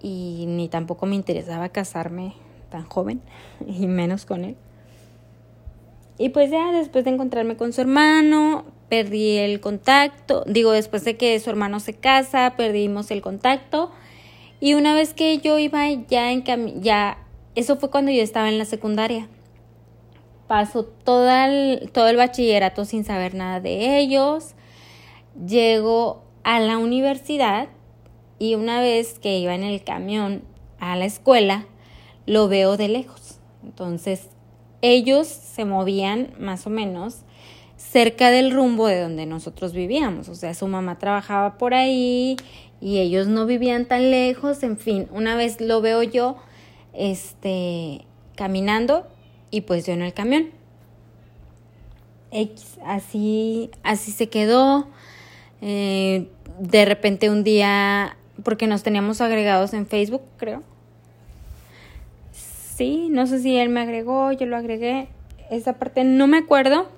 y 0.00 0.44
ni 0.46 0.68
tampoco 0.68 1.06
me 1.06 1.16
interesaba 1.16 1.68
casarme 1.68 2.34
tan 2.70 2.84
joven 2.84 3.20
y 3.66 3.86
menos 3.86 4.24
con 4.24 4.44
él. 4.44 4.56
Y 6.18 6.30
pues 6.30 6.50
ya 6.50 6.72
después 6.72 7.04
de 7.04 7.10
encontrarme 7.10 7.56
con 7.56 7.72
su 7.72 7.80
hermano, 7.80 8.64
perdí 8.88 9.36
el 9.36 9.60
contacto, 9.60 10.44
digo, 10.46 10.72
después 10.72 11.04
de 11.04 11.16
que 11.16 11.38
su 11.40 11.50
hermano 11.50 11.80
se 11.80 11.94
casa, 11.94 12.54
perdimos 12.56 13.10
el 13.10 13.22
contacto. 13.22 13.90
Y 14.60 14.74
una 14.74 14.94
vez 14.94 15.14
que 15.14 15.38
yo 15.38 15.58
iba 15.58 15.88
ya 16.08 16.32
en 16.32 16.44
ya, 16.82 17.18
eso 17.54 17.76
fue 17.76 17.90
cuando 17.90 18.10
yo 18.10 18.22
estaba 18.22 18.48
en 18.48 18.58
la 18.58 18.64
secundaria. 18.64 19.28
Paso 20.46 20.84
todo 20.84 21.30
el, 21.30 21.90
todo 21.92 22.08
el 22.08 22.16
bachillerato 22.16 22.84
sin 22.84 23.04
saber 23.04 23.34
nada 23.34 23.60
de 23.60 23.98
ellos. 23.98 24.54
Llego 25.46 26.24
a 26.42 26.58
la 26.60 26.78
universidad 26.78 27.68
y 28.38 28.54
una 28.54 28.80
vez 28.80 29.18
que 29.18 29.38
iba 29.38 29.54
en 29.54 29.64
el 29.64 29.84
camión 29.84 30.42
a 30.80 30.96
la 30.96 31.04
escuela, 31.04 31.66
lo 32.26 32.48
veo 32.48 32.76
de 32.76 32.88
lejos. 32.88 33.38
Entonces, 33.62 34.30
ellos 34.80 35.26
se 35.26 35.64
movían 35.64 36.32
más 36.38 36.66
o 36.66 36.70
menos 36.70 37.24
cerca 37.90 38.30
del 38.30 38.50
rumbo 38.52 38.86
de 38.86 39.00
donde 39.00 39.26
nosotros 39.26 39.72
vivíamos. 39.72 40.28
O 40.28 40.34
sea, 40.34 40.54
su 40.54 40.66
mamá 40.66 40.98
trabajaba 40.98 41.56
por 41.56 41.74
ahí 41.74 42.36
y 42.80 42.98
ellos 42.98 43.28
no 43.28 43.46
vivían 43.46 43.86
tan 43.86 44.10
lejos. 44.10 44.62
En 44.62 44.76
fin, 44.76 45.08
una 45.12 45.36
vez 45.36 45.60
lo 45.60 45.80
veo 45.80 46.02
yo 46.02 46.36
este, 46.92 48.04
caminando 48.36 49.06
y 49.50 49.62
pues 49.62 49.86
yo 49.86 49.94
en 49.94 50.02
el 50.02 50.12
camión. 50.12 50.50
X, 52.30 52.78
así, 52.84 53.70
así 53.82 54.12
se 54.12 54.28
quedó. 54.28 54.88
Eh, 55.62 56.28
de 56.58 56.84
repente 56.84 57.30
un 57.30 57.42
día, 57.42 58.16
porque 58.44 58.66
nos 58.66 58.82
teníamos 58.82 59.20
agregados 59.20 59.72
en 59.72 59.86
Facebook, 59.86 60.22
creo. 60.36 60.62
Sí, 62.32 63.08
no 63.10 63.26
sé 63.26 63.40
si 63.40 63.56
él 63.56 63.70
me 63.70 63.80
agregó, 63.80 64.30
yo 64.32 64.46
lo 64.46 64.56
agregué. 64.56 65.08
Esa 65.50 65.78
parte 65.78 66.04
no 66.04 66.26
me 66.26 66.36
acuerdo, 66.36 66.88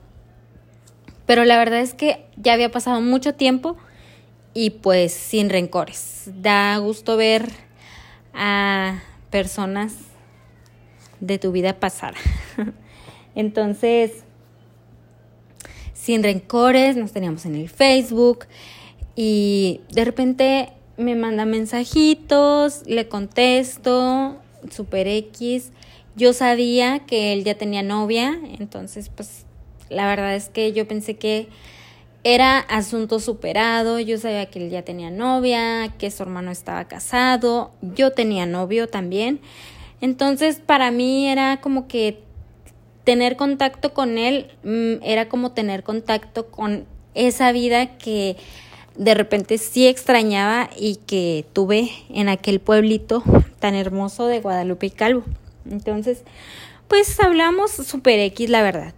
pero 1.30 1.44
la 1.44 1.58
verdad 1.58 1.78
es 1.78 1.94
que 1.94 2.24
ya 2.34 2.54
había 2.54 2.72
pasado 2.72 3.00
mucho 3.00 3.34
tiempo 3.34 3.76
y 4.52 4.70
pues 4.70 5.12
sin 5.12 5.48
rencores. 5.48 6.28
Da 6.42 6.76
gusto 6.78 7.16
ver 7.16 7.48
a 8.34 9.00
personas 9.30 9.94
de 11.20 11.38
tu 11.38 11.52
vida 11.52 11.78
pasada. 11.78 12.16
Entonces, 13.36 14.24
sin 15.94 16.24
rencores, 16.24 16.96
nos 16.96 17.12
teníamos 17.12 17.46
en 17.46 17.54
el 17.54 17.68
Facebook 17.68 18.46
y 19.14 19.82
de 19.92 20.04
repente 20.04 20.72
me 20.96 21.14
manda 21.14 21.44
mensajitos, 21.44 22.82
le 22.86 23.06
contesto, 23.06 24.36
super 24.68 25.06
X. 25.06 25.70
Yo 26.16 26.32
sabía 26.32 27.06
que 27.06 27.32
él 27.32 27.44
ya 27.44 27.54
tenía 27.54 27.84
novia, 27.84 28.36
entonces 28.58 29.10
pues 29.10 29.46
la 29.90 30.06
verdad 30.06 30.34
es 30.34 30.48
que 30.48 30.72
yo 30.72 30.88
pensé 30.88 31.16
que 31.16 31.48
era 32.22 32.58
asunto 32.58 33.18
superado, 33.18 33.98
yo 33.98 34.18
sabía 34.18 34.46
que 34.46 34.64
él 34.64 34.70
ya 34.70 34.82
tenía 34.82 35.10
novia, 35.10 35.92
que 35.98 36.10
su 36.10 36.22
hermano 36.22 36.50
estaba 36.50 36.84
casado, 36.86 37.72
yo 37.80 38.12
tenía 38.12 38.46
novio 38.46 38.88
también. 38.88 39.40
Entonces 40.00 40.60
para 40.64 40.90
mí 40.90 41.28
era 41.28 41.60
como 41.60 41.88
que 41.88 42.22
tener 43.04 43.36
contacto 43.36 43.94
con 43.94 44.18
él 44.18 44.50
mm, 44.62 45.02
era 45.02 45.28
como 45.28 45.52
tener 45.52 45.82
contacto 45.82 46.46
con 46.48 46.84
esa 47.14 47.52
vida 47.52 47.96
que 47.98 48.36
de 48.96 49.14
repente 49.14 49.56
sí 49.56 49.86
extrañaba 49.86 50.68
y 50.78 50.96
que 50.96 51.46
tuve 51.52 51.90
en 52.10 52.28
aquel 52.28 52.60
pueblito 52.60 53.22
tan 53.58 53.74
hermoso 53.74 54.26
de 54.26 54.40
Guadalupe 54.40 54.86
y 54.86 54.90
Calvo. 54.90 55.24
Entonces, 55.70 56.22
pues 56.88 57.18
hablamos 57.20 57.70
super 57.70 58.18
X, 58.20 58.50
la 58.50 58.62
verdad 58.62 58.94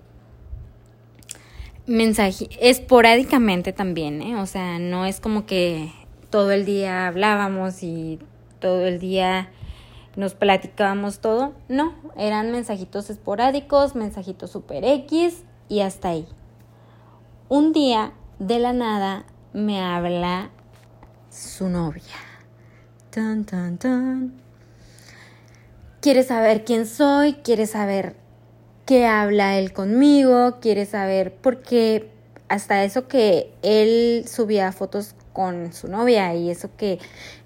mensaje 1.87 2.49
esporádicamente 2.61 3.73
también, 3.73 4.23
¿eh? 4.23 4.41
O 4.41 4.47
sea, 4.47 4.79
no 4.79 5.05
es 5.07 5.21
como 5.21 5.47
que 5.47 5.93
todo 6.31 6.51
el 6.53 6.65
día 6.65 7.09
hablábamos 7.09 7.83
y 7.83 8.19
todo 8.61 8.87
el 8.87 8.99
día 8.99 9.51
nos 10.17 10.35
platicábamos 10.35 11.19
todo. 11.19 11.53
No, 11.69 11.95
eran 12.17 12.53
mensajitos 12.53 13.11
esporádicos, 13.11 13.95
mensajitos 13.95 14.51
super 14.51 14.85
X 14.85 15.43
y 15.69 15.81
hasta 15.81 16.11
ahí. 16.11 16.27
Un 17.49 17.73
día, 17.73 18.13
de 18.39 18.59
la 18.59 18.73
nada, 18.73 19.25
me 19.53 19.81
habla 19.83 20.51
su 21.31 21.69
novia. 21.69 22.03
Tan, 23.11 23.45
tan, 23.45 23.79
tan. 23.79 24.33
Quiere 26.01 26.23
saber 26.23 26.65
quién 26.65 26.87
soy, 26.87 27.35
quiere 27.35 27.67
saber 27.67 28.17
que 28.87 29.07
habla 29.07 29.59
él 29.59 29.73
conmigo, 29.73 30.59
quiere 30.61 30.87
saber, 30.87 31.35
porque 31.41 32.11
hasta 32.49 32.85
eso 32.85 33.09
que 33.09 33.53
él 33.63 34.25
subía 34.27 34.73
fotos 34.73 35.15
con 35.33 35.73
su 35.73 35.89
novia 35.89 36.35
y 36.35 36.51
eso 36.51 36.71
que 36.77 36.99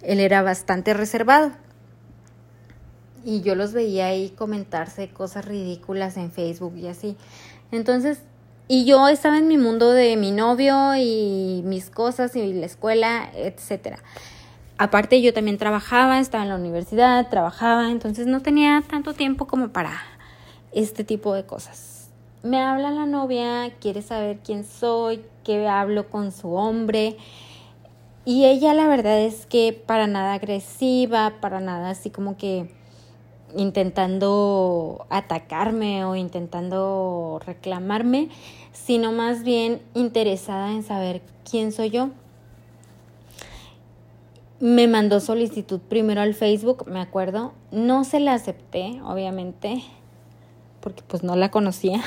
él 0.03 0.21
era 0.21 0.43
bastante 0.43 0.95
reservado. 0.95 1.53
Y 3.25 3.41
yo 3.43 3.55
los 3.55 3.73
veía 3.73 4.07
ahí 4.07 4.31
comentarse 4.31 5.09
cosas 5.09 5.45
ridículas 5.45 6.17
en 6.17 6.31
Facebook 6.31 6.77
y 6.77 6.89
así. 6.89 7.17
Entonces, 7.73 8.21
y 8.69 8.85
yo 8.85 9.09
estaba 9.09 9.39
en 9.39 9.47
mi 9.47 9.59
mundo 9.59 9.93
de 9.93 10.17
mi 10.17 10.33
novio 10.33 10.97
y 10.97 11.63
mis 11.65 11.91
cosas 11.91 12.35
y 12.35 12.53
la 12.53 12.67
escuela, 12.67 13.31
etcétera. 13.35 13.99
Aparte 14.79 15.23
yo 15.23 15.33
también 15.33 15.57
trabajaba, 15.57 16.19
estaba 16.19 16.43
en 16.43 16.51
la 16.51 16.57
universidad, 16.57 17.29
trabajaba, 17.29 17.91
entonces 17.91 18.27
no 18.27 18.43
tenía 18.43 18.83
tanto 18.89 19.15
tiempo 19.15 19.47
como 19.47 19.69
para 19.69 20.03
este 20.77 21.05
tipo 21.05 21.33
de 21.33 21.45
cosas. 21.45 22.11
Me 22.43 22.61
habla 22.61 22.91
la 22.91 23.07
novia, 23.07 23.73
quiere 23.81 24.03
saber 24.03 24.39
quién 24.45 24.65
soy, 24.65 25.25
que 25.43 25.67
hablo 25.67 26.11
con 26.11 26.31
su 26.33 26.53
hombre. 26.53 27.17
Y 28.27 28.45
ella 28.45 28.75
la 28.75 28.87
verdad 28.87 29.21
es 29.21 29.47
que 29.47 29.73
para 29.73 30.07
nada 30.07 30.35
agresiva, 30.35 31.35
para 31.41 31.61
nada 31.61 31.91
así 31.91 32.11
como 32.11 32.37
que 32.37 32.71
intentando 33.57 35.07
atacarme 35.09 36.05
o 36.05 36.15
intentando 36.15 37.41
reclamarme, 37.47 38.29
sino 38.73 39.13
más 39.13 39.45
bien 39.45 39.81
interesada 39.95 40.73
en 40.73 40.83
saber 40.83 41.23
quién 41.51 41.73
soy 41.73 41.91
yo. 41.91 42.11
Me 44.61 44.89
mandó 44.89 45.21
solicitud 45.21 45.81
primero 45.81 46.21
al 46.21 46.35
Facebook, 46.35 46.87
me 46.87 47.01
acuerdo. 47.01 47.53
No 47.71 48.05
se 48.05 48.21
la 48.21 48.35
acepté, 48.35 49.01
obviamente, 49.05 49.83
porque 50.87 51.03
pues 51.05 51.25
no 51.25 51.35
la 51.35 51.51
conocía. 51.51 52.01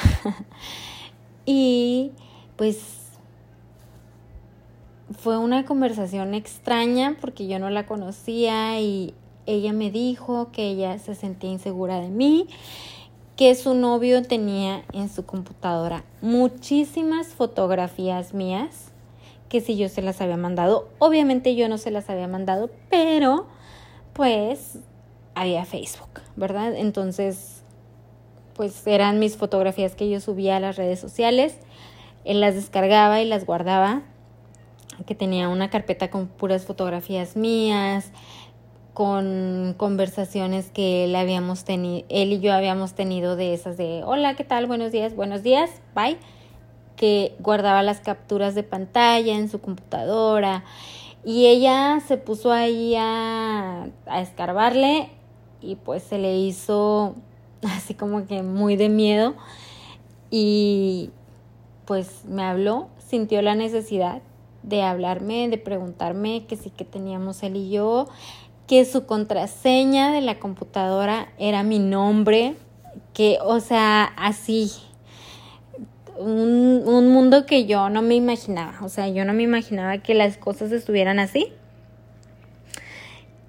y 1.45 2.13
pues 2.55 2.77
fue 5.17 5.37
una 5.37 5.65
conversación 5.65 6.33
extraña 6.33 7.17
porque 7.19 7.45
yo 7.45 7.59
no 7.59 7.69
la 7.69 7.85
conocía 7.85 8.79
y 8.79 9.13
ella 9.45 9.73
me 9.73 9.91
dijo 9.91 10.53
que 10.53 10.69
ella 10.69 10.97
se 10.97 11.13
sentía 11.13 11.49
insegura 11.49 11.99
de 11.99 12.07
mí, 12.07 12.47
que 13.35 13.53
su 13.53 13.73
novio 13.73 14.23
tenía 14.23 14.85
en 14.93 15.09
su 15.09 15.25
computadora 15.25 16.05
muchísimas 16.21 17.27
fotografías 17.27 18.33
mías, 18.33 18.93
que 19.49 19.59
si 19.59 19.75
yo 19.75 19.89
se 19.89 20.01
las 20.01 20.21
había 20.21 20.37
mandado, 20.37 20.87
obviamente 20.99 21.53
yo 21.53 21.67
no 21.67 21.77
se 21.77 21.91
las 21.91 22.09
había 22.09 22.29
mandado, 22.29 22.69
pero 22.89 23.45
pues 24.13 24.79
había 25.35 25.65
Facebook, 25.65 26.21
¿verdad? 26.37 26.73
Entonces, 26.77 27.58
pues 28.59 28.85
eran 28.87 29.19
mis 29.19 29.37
fotografías 29.37 29.95
que 29.95 30.09
yo 30.09 30.19
subía 30.19 30.57
a 30.57 30.59
las 30.59 30.75
redes 30.75 30.99
sociales, 30.99 31.55
él 32.25 32.41
las 32.41 32.55
descargaba 32.55 33.21
y 33.21 33.25
las 33.25 33.45
guardaba 33.45 34.01
que 35.05 35.15
tenía 35.15 35.47
una 35.47 35.69
carpeta 35.69 36.09
con 36.09 36.27
puras 36.27 36.65
fotografías 36.65 37.37
mías, 37.37 38.11
con 38.93 39.75
conversaciones 39.77 40.71
que 40.71 41.05
él 41.05 41.15
habíamos 41.15 41.63
tenido, 41.63 42.05
él 42.09 42.33
y 42.33 42.41
yo 42.41 42.51
habíamos 42.51 42.95
tenido 42.95 43.37
de 43.37 43.53
esas 43.53 43.77
de 43.77 44.01
hola, 44.03 44.35
¿qué 44.35 44.43
tal? 44.43 44.65
Buenos 44.65 44.91
días, 44.91 45.15
buenos 45.15 45.41
días, 45.41 45.69
bye, 45.95 46.17
que 46.97 47.37
guardaba 47.39 47.81
las 47.81 48.01
capturas 48.01 48.55
de 48.55 48.63
pantalla 48.63 49.37
en 49.37 49.47
su 49.47 49.61
computadora 49.61 50.65
y 51.23 51.45
ella 51.45 52.01
se 52.05 52.17
puso 52.17 52.51
ahí 52.51 52.93
a, 52.97 53.87
a 54.05 54.21
escarbarle 54.21 55.11
y 55.61 55.77
pues 55.77 56.03
se 56.03 56.17
le 56.17 56.35
hizo 56.35 57.15
así 57.63 57.93
como 57.93 58.25
que 58.25 58.41
muy 58.43 58.75
de 58.75 58.89
miedo 58.89 59.35
y 60.31 61.11
pues 61.85 62.25
me 62.25 62.43
habló, 62.43 62.89
sintió 63.07 63.41
la 63.41 63.55
necesidad 63.55 64.21
de 64.63 64.83
hablarme, 64.83 65.49
de 65.49 65.57
preguntarme 65.57 66.45
que 66.45 66.55
sí 66.55 66.69
que 66.69 66.85
teníamos 66.85 67.41
él 67.43 67.55
y 67.55 67.71
yo, 67.71 68.07
que 68.67 68.85
su 68.85 69.05
contraseña 69.05 70.11
de 70.11 70.21
la 70.21 70.39
computadora 70.39 71.29
era 71.39 71.63
mi 71.63 71.79
nombre, 71.79 72.55
que, 73.13 73.39
o 73.43 73.59
sea, 73.59 74.03
así, 74.03 74.71
un, 76.17 76.83
un, 76.85 77.07
mundo 77.11 77.45
que 77.45 77.65
yo 77.65 77.89
no 77.89 78.01
me 78.01 78.15
imaginaba, 78.15 78.77
o 78.83 78.89
sea, 78.89 79.07
yo 79.07 79.25
no 79.25 79.33
me 79.33 79.43
imaginaba 79.43 79.97
que 79.99 80.13
las 80.13 80.37
cosas 80.37 80.71
estuvieran 80.71 81.17
así. 81.17 81.51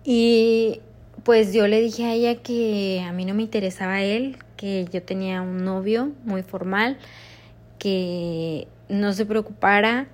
Y 0.05 0.81
pues 1.31 1.53
yo 1.53 1.69
le 1.69 1.81
dije 1.81 2.07
a 2.07 2.13
ella 2.13 2.35
que 2.43 3.05
a 3.07 3.13
mí 3.13 3.25
no 3.25 3.35
me 3.35 3.43
interesaba 3.43 4.03
él, 4.03 4.37
que 4.57 4.87
yo 4.93 5.01
tenía 5.01 5.43
un 5.43 5.65
novio 5.65 6.11
muy 6.25 6.43
formal, 6.43 6.99
que 7.79 8.67
no 8.89 9.13
se 9.13 9.25
preocupara, 9.27 10.09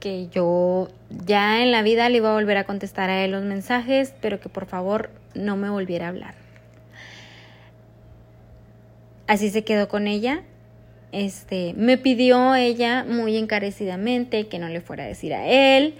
que 0.00 0.28
yo 0.28 0.88
ya 1.26 1.62
en 1.62 1.70
la 1.70 1.82
vida 1.82 2.08
le 2.08 2.16
iba 2.16 2.30
a 2.30 2.32
volver 2.32 2.56
a 2.56 2.64
contestar 2.64 3.10
a 3.10 3.22
él 3.22 3.32
los 3.32 3.44
mensajes, 3.44 4.14
pero 4.22 4.40
que 4.40 4.48
por 4.48 4.64
favor 4.64 5.10
no 5.34 5.58
me 5.58 5.68
volviera 5.68 6.06
a 6.06 6.08
hablar. 6.08 6.34
Así 9.26 9.50
se 9.50 9.64
quedó 9.64 9.86
con 9.86 10.06
ella. 10.06 10.44
Este, 11.12 11.74
me 11.76 11.98
pidió 11.98 12.54
ella 12.54 13.04
muy 13.06 13.36
encarecidamente 13.36 14.46
que 14.46 14.58
no 14.58 14.70
le 14.70 14.80
fuera 14.80 15.04
a 15.04 15.08
decir 15.08 15.34
a 15.34 15.46
él. 15.46 15.96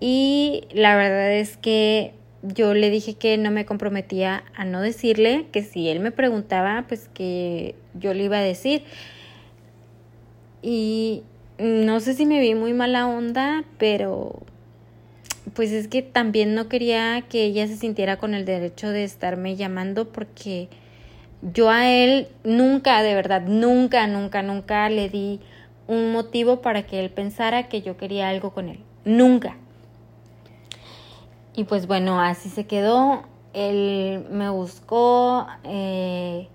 Y 0.00 0.64
la 0.72 0.96
verdad 0.96 1.30
es 1.34 1.56
que 1.56 2.14
yo 2.42 2.74
le 2.74 2.90
dije 2.90 3.14
que 3.14 3.38
no 3.38 3.50
me 3.50 3.64
comprometía 3.64 4.44
a 4.54 4.64
no 4.64 4.80
decirle, 4.80 5.46
que 5.52 5.62
si 5.62 5.88
él 5.88 6.00
me 6.00 6.10
preguntaba, 6.10 6.84
pues 6.88 7.08
que 7.14 7.74
yo 7.94 8.14
le 8.14 8.24
iba 8.24 8.38
a 8.38 8.42
decir. 8.42 8.82
Y 10.60 11.22
no 11.58 12.00
sé 12.00 12.14
si 12.14 12.26
me 12.26 12.40
vi 12.40 12.54
muy 12.54 12.72
mala 12.72 13.06
onda, 13.06 13.64
pero 13.78 14.42
pues 15.54 15.70
es 15.70 15.88
que 15.88 16.02
también 16.02 16.54
no 16.54 16.68
quería 16.68 17.22
que 17.28 17.44
ella 17.44 17.66
se 17.66 17.76
sintiera 17.76 18.16
con 18.16 18.34
el 18.34 18.44
derecho 18.44 18.88
de 18.90 19.04
estarme 19.04 19.56
llamando 19.56 20.08
porque 20.08 20.68
yo 21.42 21.70
a 21.70 21.90
él 21.90 22.28
nunca, 22.44 23.02
de 23.02 23.14
verdad, 23.14 23.42
nunca, 23.42 24.06
nunca, 24.06 24.42
nunca 24.42 24.88
le 24.88 25.08
di 25.08 25.40
un 25.88 26.12
motivo 26.12 26.62
para 26.62 26.84
que 26.84 27.00
él 27.00 27.10
pensara 27.10 27.68
que 27.68 27.82
yo 27.82 27.96
quería 27.96 28.28
algo 28.28 28.52
con 28.52 28.68
él. 28.68 28.78
Nunca. 29.04 29.56
Y 31.54 31.64
pues 31.64 31.86
bueno, 31.86 32.20
así 32.20 32.48
se 32.48 32.66
quedó. 32.66 33.22
Él 33.52 34.26
me 34.30 34.48
buscó. 34.48 35.46
Eh, 35.64 36.48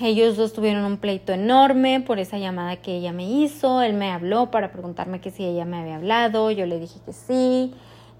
ellos 0.00 0.36
dos 0.36 0.52
tuvieron 0.52 0.84
un 0.84 0.98
pleito 0.98 1.32
enorme 1.32 2.00
por 2.00 2.18
esa 2.18 2.36
llamada 2.38 2.76
que 2.76 2.96
ella 2.96 3.12
me 3.12 3.24
hizo. 3.24 3.80
Él 3.80 3.94
me 3.94 4.10
habló 4.10 4.50
para 4.50 4.72
preguntarme 4.72 5.20
que 5.20 5.30
si 5.30 5.44
ella 5.44 5.64
me 5.64 5.78
había 5.78 5.96
hablado. 5.96 6.50
Yo 6.50 6.66
le 6.66 6.78
dije 6.78 7.00
que 7.06 7.12
sí. 7.12 7.72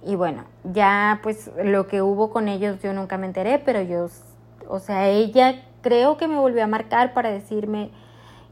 Y 0.06 0.16
bueno, 0.16 0.44
ya 0.64 1.20
pues 1.22 1.50
lo 1.62 1.86
que 1.86 2.02
hubo 2.02 2.30
con 2.30 2.48
ellos 2.48 2.80
yo 2.82 2.92
nunca 2.92 3.16
me 3.16 3.26
enteré, 3.26 3.58
pero 3.58 3.80
yo, 3.80 4.08
o 4.68 4.78
sea, 4.78 5.08
ella 5.08 5.62
creo 5.80 6.18
que 6.18 6.28
me 6.28 6.36
volvió 6.36 6.62
a 6.62 6.66
marcar 6.66 7.14
para 7.14 7.30
decirme 7.30 7.90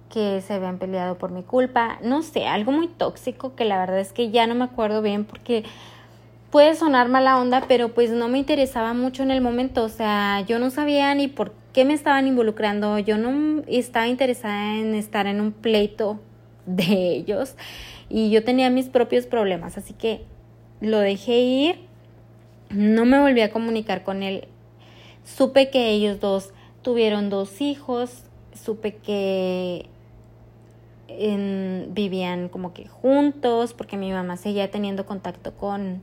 que 0.08 0.40
se 0.42 0.54
habían 0.54 0.78
peleado 0.78 1.18
por 1.18 1.30
mi 1.30 1.42
culpa. 1.42 1.98
No 2.02 2.22
sé, 2.22 2.46
algo 2.46 2.72
muy 2.72 2.88
tóxico 2.88 3.54
que 3.54 3.64
la 3.64 3.78
verdad 3.78 4.00
es 4.00 4.12
que 4.12 4.30
ya 4.30 4.46
no 4.46 4.54
me 4.54 4.64
acuerdo 4.64 5.02
bien 5.02 5.24
porque 5.24 5.64
puede 6.52 6.76
sonar 6.76 7.08
mala 7.08 7.40
onda, 7.40 7.64
pero 7.66 7.94
pues 7.94 8.10
no 8.10 8.28
me 8.28 8.38
interesaba 8.38 8.92
mucho 8.92 9.22
en 9.22 9.30
el 9.30 9.40
momento. 9.40 9.82
O 9.82 9.88
sea, 9.88 10.42
yo 10.42 10.58
no 10.58 10.70
sabía 10.70 11.12
ni 11.14 11.26
por 11.26 11.54
qué 11.72 11.86
me 11.86 11.94
estaban 11.94 12.28
involucrando, 12.28 12.98
yo 12.98 13.16
no 13.16 13.62
estaba 13.66 14.06
interesada 14.06 14.76
en 14.76 14.94
estar 14.94 15.26
en 15.26 15.40
un 15.40 15.52
pleito 15.52 16.20
de 16.66 17.14
ellos. 17.14 17.56
Y 18.08 18.30
yo 18.30 18.44
tenía 18.44 18.68
mis 18.68 18.88
propios 18.88 19.26
problemas, 19.26 19.78
así 19.78 19.94
que 19.94 20.24
lo 20.82 20.98
dejé 20.98 21.38
ir, 21.38 21.80
no 22.68 23.06
me 23.06 23.18
volví 23.18 23.40
a 23.40 23.50
comunicar 23.50 24.04
con 24.04 24.22
él, 24.22 24.46
supe 25.24 25.70
que 25.70 25.88
ellos 25.88 26.20
dos 26.20 26.52
tuvieron 26.82 27.30
dos 27.30 27.62
hijos, 27.62 28.24
supe 28.52 28.96
que 28.96 29.86
vivían 31.88 32.48
como 32.48 32.74
que 32.74 32.86
juntos, 32.86 33.72
porque 33.72 33.96
mi 33.96 34.12
mamá 34.12 34.36
seguía 34.36 34.70
teniendo 34.70 35.06
contacto 35.06 35.54
con, 35.54 36.02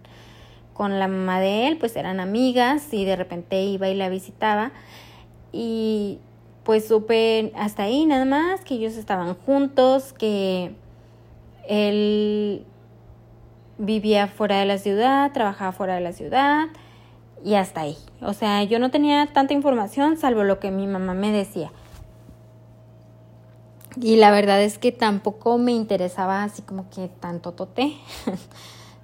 con 0.79 0.97
la 0.97 1.09
mamá 1.09 1.41
de 1.41 1.67
él, 1.67 1.77
pues 1.77 1.97
eran 1.97 2.21
amigas 2.21 2.93
y 2.93 3.03
de 3.03 3.17
repente 3.17 3.61
iba 3.63 3.89
y 3.89 3.95
la 3.95 4.07
visitaba 4.07 4.71
y 5.51 6.19
pues 6.63 6.87
supe 6.87 7.51
hasta 7.53 7.83
ahí 7.83 8.05
nada 8.05 8.23
más 8.23 8.61
que 8.61 8.75
ellos 8.75 8.95
estaban 8.95 9.35
juntos, 9.35 10.13
que 10.13 10.71
él 11.67 12.65
vivía 13.77 14.27
fuera 14.27 14.57
de 14.57 14.65
la 14.67 14.77
ciudad, 14.77 15.33
trabajaba 15.33 15.73
fuera 15.73 15.95
de 15.95 15.99
la 15.99 16.13
ciudad 16.13 16.67
y 17.43 17.55
hasta 17.55 17.81
ahí. 17.81 17.97
O 18.21 18.31
sea, 18.31 18.63
yo 18.63 18.79
no 18.79 18.89
tenía 18.89 19.27
tanta 19.33 19.53
información 19.53 20.15
salvo 20.15 20.45
lo 20.45 20.61
que 20.61 20.71
mi 20.71 20.87
mamá 20.87 21.13
me 21.13 21.33
decía. 21.33 21.73
Y 23.99 24.15
la 24.15 24.31
verdad 24.31 24.61
es 24.63 24.77
que 24.77 24.93
tampoco 24.93 25.57
me 25.57 25.73
interesaba 25.73 26.45
así 26.45 26.61
como 26.61 26.89
que 26.89 27.09
tanto 27.19 27.51
tote. 27.51 27.97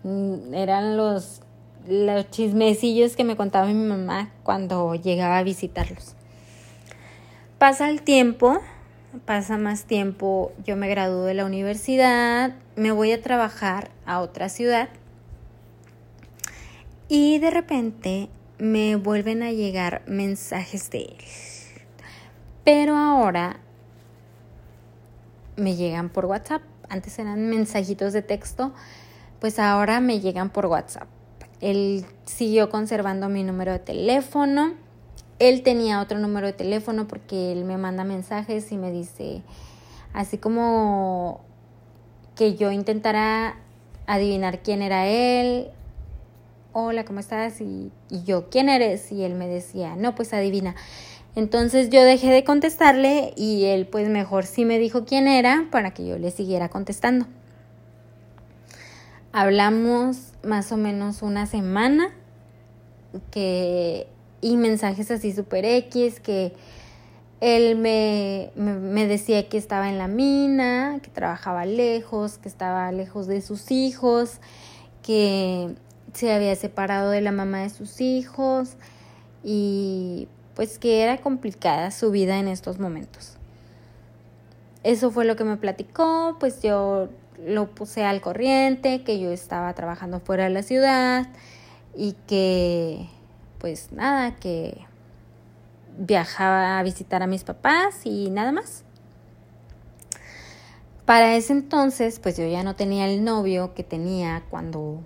Eran 0.54 0.96
los, 0.96 1.42
los 1.88 2.30
chismecillos 2.30 3.16
que 3.16 3.24
me 3.24 3.36
contaba 3.36 3.68
mi 3.68 3.74
mamá 3.74 4.32
cuando 4.44 4.96
llegaba 4.96 5.38
a 5.38 5.44
visitarlos. 5.44 6.16
Pasa 7.58 7.90
el 7.90 8.02
tiempo, 8.02 8.60
pasa 9.26 9.58
más 9.58 9.86
tiempo, 9.86 10.52
yo 10.66 10.76
me 10.76 10.90
gradúo 10.90 11.24
de 11.24 11.34
la 11.34 11.46
universidad, 11.46 12.54
me 12.76 12.92
voy 12.92 13.12
a 13.12 13.22
trabajar 13.22 13.90
a 14.06 14.20
otra 14.20 14.50
ciudad 14.50 14.90
y 17.08 17.40
de 17.40 17.52
repente 17.52 18.30
me 18.58 18.96
vuelven 18.96 19.44
a 19.44 19.52
llegar 19.52 20.02
mensajes 20.08 20.90
de 20.90 21.00
él. 21.00 21.18
Pero 22.64 22.96
ahora 22.98 23.60
me 25.56 25.76
llegan 25.76 26.10
por 26.10 26.26
WhatsApp. 26.26 26.62
Antes 26.90 27.18
eran 27.20 27.50
mensajitos 27.50 28.14
de 28.14 28.22
texto, 28.22 28.74
pues 29.40 29.60
ahora 29.60 30.00
me 30.00 30.20
llegan 30.20 30.50
por 30.50 30.66
WhatsApp. 30.66 31.08
Él 31.70 32.06
siguió 32.26 32.70
conservando 32.70 33.30
mi 33.30 33.44
número 33.44 33.72
de 33.72 33.80
teléfono 33.80 34.86
él 35.40 35.64
tenía 35.64 36.02
otro 36.02 36.20
número 36.20 36.48
de 36.48 36.54
teléfono 36.54 37.08
porque 37.08 37.52
él 37.52 37.66
me 37.66 37.78
manda 37.78 38.04
mensajes 38.04 38.72
y 38.72 38.78
me 38.78 38.92
dice, 38.92 39.42
así 40.14 40.38
como 40.38 41.42
que 42.36 42.56
yo 42.56 42.72
intentara 42.72 43.58
adivinar 44.08 44.60
quién 44.60 44.82
era 44.82 45.08
él. 45.08 45.68
Hola, 46.72 47.06
¿cómo 47.06 47.20
estás? 47.20 47.60
Y, 47.62 47.92
y, 48.10 48.24
yo, 48.24 48.50
¿quién 48.50 48.70
eres? 48.70 49.12
Y 49.12 49.24
él 49.24 49.36
me 49.36 49.48
decía, 49.48 49.96
no, 49.96 50.16
pues 50.16 50.34
adivina. 50.34 50.76
Entonces 51.36 51.90
yo 51.90 52.02
dejé 52.04 52.30
de 52.30 52.46
contestarle 52.46 53.34
y 53.36 53.66
él 53.66 53.88
pues 53.88 54.08
mejor 54.08 54.46
sí 54.46 54.64
me 54.64 54.80
dijo 54.80 55.04
quién 55.04 55.28
era 55.28 55.68
para 55.70 55.94
que 55.94 56.06
yo 56.06 56.18
le 56.18 56.32
siguiera 56.32 56.70
contestando. 56.70 57.26
Hablamos 59.38 60.32
más 60.46 60.72
o 60.72 60.78
menos 60.78 61.22
una 61.22 61.46
semana 61.46 62.08
que 63.32 64.08
y 64.40 64.56
mensajes 64.56 65.12
así 65.12 65.34
super 65.34 65.66
X 65.66 66.22
que 66.22 66.54
él 67.42 67.76
me, 67.76 68.52
me, 68.56 69.06
decía 69.08 69.50
que 69.50 69.58
estaba 69.58 69.90
en 69.90 69.98
la 69.98 70.08
mina, 70.08 71.02
que 71.04 71.10
trabajaba 71.10 71.66
lejos, 71.66 72.38
que 72.38 72.48
estaba 72.48 72.90
lejos 72.94 73.28
de 73.28 73.42
sus 73.42 73.72
hijos, 73.72 74.40
que 75.04 75.76
se 76.14 76.32
había 76.32 76.56
separado 76.56 77.10
de 77.10 77.20
la 77.20 77.34
mamá 77.34 77.60
de 77.60 77.72
sus 77.72 78.00
hijos 78.00 78.78
y 79.44 80.30
pues 80.56 80.80
que 80.80 81.04
era 81.04 81.18
complicada 81.18 81.92
su 81.92 82.10
vida 82.10 82.40
en 82.40 82.48
estos 82.48 82.80
momentos. 82.80 83.34
Eso 84.84 85.12
fue 85.12 85.26
lo 85.26 85.36
que 85.36 85.44
me 85.44 85.58
platicó, 85.58 86.38
pues 86.40 86.62
yo 86.62 87.10
lo 87.44 87.68
puse 87.72 88.06
al 88.06 88.22
corriente, 88.22 89.04
que 89.04 89.20
yo 89.20 89.32
estaba 89.32 89.74
trabajando 89.74 90.20
fuera 90.20 90.46
de 90.46 90.50
la 90.52 90.64
ciudad 90.64 91.28
y 91.96 92.14
que 92.28 93.10
pues 93.60 93.92
nada, 93.92 94.36
que 94.36 94.86
viajaba 95.98 96.78
a 96.78 96.84
visitar 96.84 97.24
a 97.24 97.28
mis 97.28 97.44
papás 97.44 98.06
y 98.06 98.30
nada 98.30 98.52
más. 98.52 98.84
Para 101.06 101.36
ese 101.36 101.54
entonces, 101.54 102.20
pues 102.20 102.38
yo 102.38 102.48
ya 102.48 102.64
no 102.64 102.76
tenía 102.76 103.08
el 103.08 103.24
novio 103.24 103.74
que 103.74 103.84
tenía 103.84 104.44
cuando, 104.50 105.02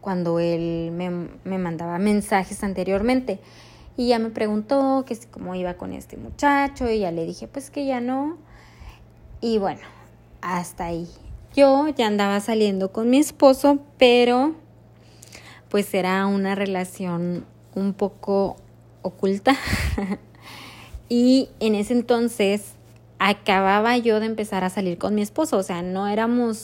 cuando 0.00 0.40
él 0.40 0.90
me, 0.92 1.10
me 1.10 1.58
mandaba 1.58 1.98
mensajes 1.98 2.62
anteriormente. 2.64 3.38
Y 3.96 4.08
ya 4.08 4.18
me 4.18 4.30
preguntó 4.30 5.04
que 5.06 5.18
cómo 5.30 5.54
iba 5.54 5.74
con 5.74 5.92
este 5.92 6.16
muchacho 6.16 6.90
y 6.90 7.00
ya 7.00 7.12
le 7.12 7.26
dije 7.26 7.48
pues 7.48 7.70
que 7.70 7.84
ya 7.84 8.00
no. 8.00 8.38
Y 9.42 9.58
bueno, 9.58 9.82
hasta 10.40 10.86
ahí. 10.86 11.08
Yo 11.54 11.88
ya 11.88 12.06
andaba 12.06 12.40
saliendo 12.40 12.92
con 12.92 13.10
mi 13.10 13.18
esposo, 13.18 13.78
pero 13.98 14.54
pues 15.68 15.92
era 15.92 16.26
una 16.26 16.54
relación 16.54 17.44
un 17.74 17.92
poco 17.92 18.56
oculta. 19.02 19.56
y 21.08 21.50
en 21.60 21.74
ese 21.74 21.92
entonces 21.92 22.74
acababa 23.18 23.98
yo 23.98 24.18
de 24.18 24.26
empezar 24.26 24.64
a 24.64 24.70
salir 24.70 24.96
con 24.96 25.14
mi 25.14 25.22
esposo, 25.22 25.58
o 25.58 25.62
sea, 25.62 25.82
no 25.82 26.08
éramos 26.08 26.62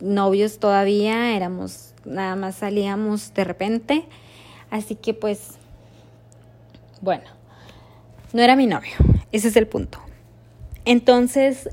novios 0.00 0.58
todavía, 0.58 1.34
éramos 1.36 1.92
nada 2.04 2.36
más 2.36 2.56
salíamos 2.56 3.34
de 3.34 3.44
repente. 3.44 4.04
Así 4.70 4.94
que 4.94 5.12
pues 5.12 5.58
bueno, 7.00 7.24
no 8.32 8.42
era 8.42 8.54
mi 8.54 8.66
novio, 8.66 8.94
ese 9.32 9.48
es 9.48 9.56
el 9.56 9.66
punto. 9.66 9.98
Entonces, 10.84 11.68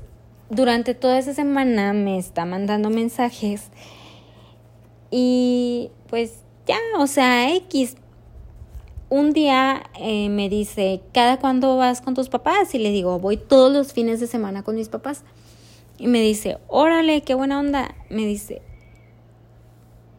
durante 0.50 0.94
toda 0.94 1.18
esa 1.18 1.34
semana 1.34 1.92
me 1.92 2.18
está 2.18 2.44
mandando 2.44 2.90
mensajes 2.90 3.70
y 5.10 5.90
pues 6.08 6.44
ya, 6.66 6.78
o 6.98 7.06
sea, 7.06 7.54
X. 7.54 7.96
Un 9.10 9.32
día 9.32 9.84
eh, 10.00 10.28
me 10.28 10.48
dice, 10.48 11.02
¿cada 11.12 11.38
cuándo 11.38 11.76
vas 11.76 12.00
con 12.00 12.14
tus 12.14 12.28
papás? 12.28 12.74
Y 12.74 12.78
le 12.78 12.90
digo, 12.90 13.18
voy 13.20 13.36
todos 13.36 13.72
los 13.72 13.92
fines 13.92 14.18
de 14.18 14.26
semana 14.26 14.64
con 14.64 14.74
mis 14.74 14.88
papás. 14.88 15.22
Y 15.98 16.08
me 16.08 16.20
dice, 16.20 16.58
órale, 16.66 17.22
qué 17.22 17.34
buena 17.34 17.60
onda. 17.60 17.94
Me 18.08 18.26
dice, 18.26 18.60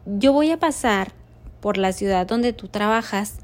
yo 0.06 0.32
voy 0.32 0.50
a 0.50 0.58
pasar 0.58 1.12
por 1.60 1.76
la 1.76 1.92
ciudad 1.92 2.26
donde 2.26 2.52
tú 2.52 2.68
trabajas 2.68 3.38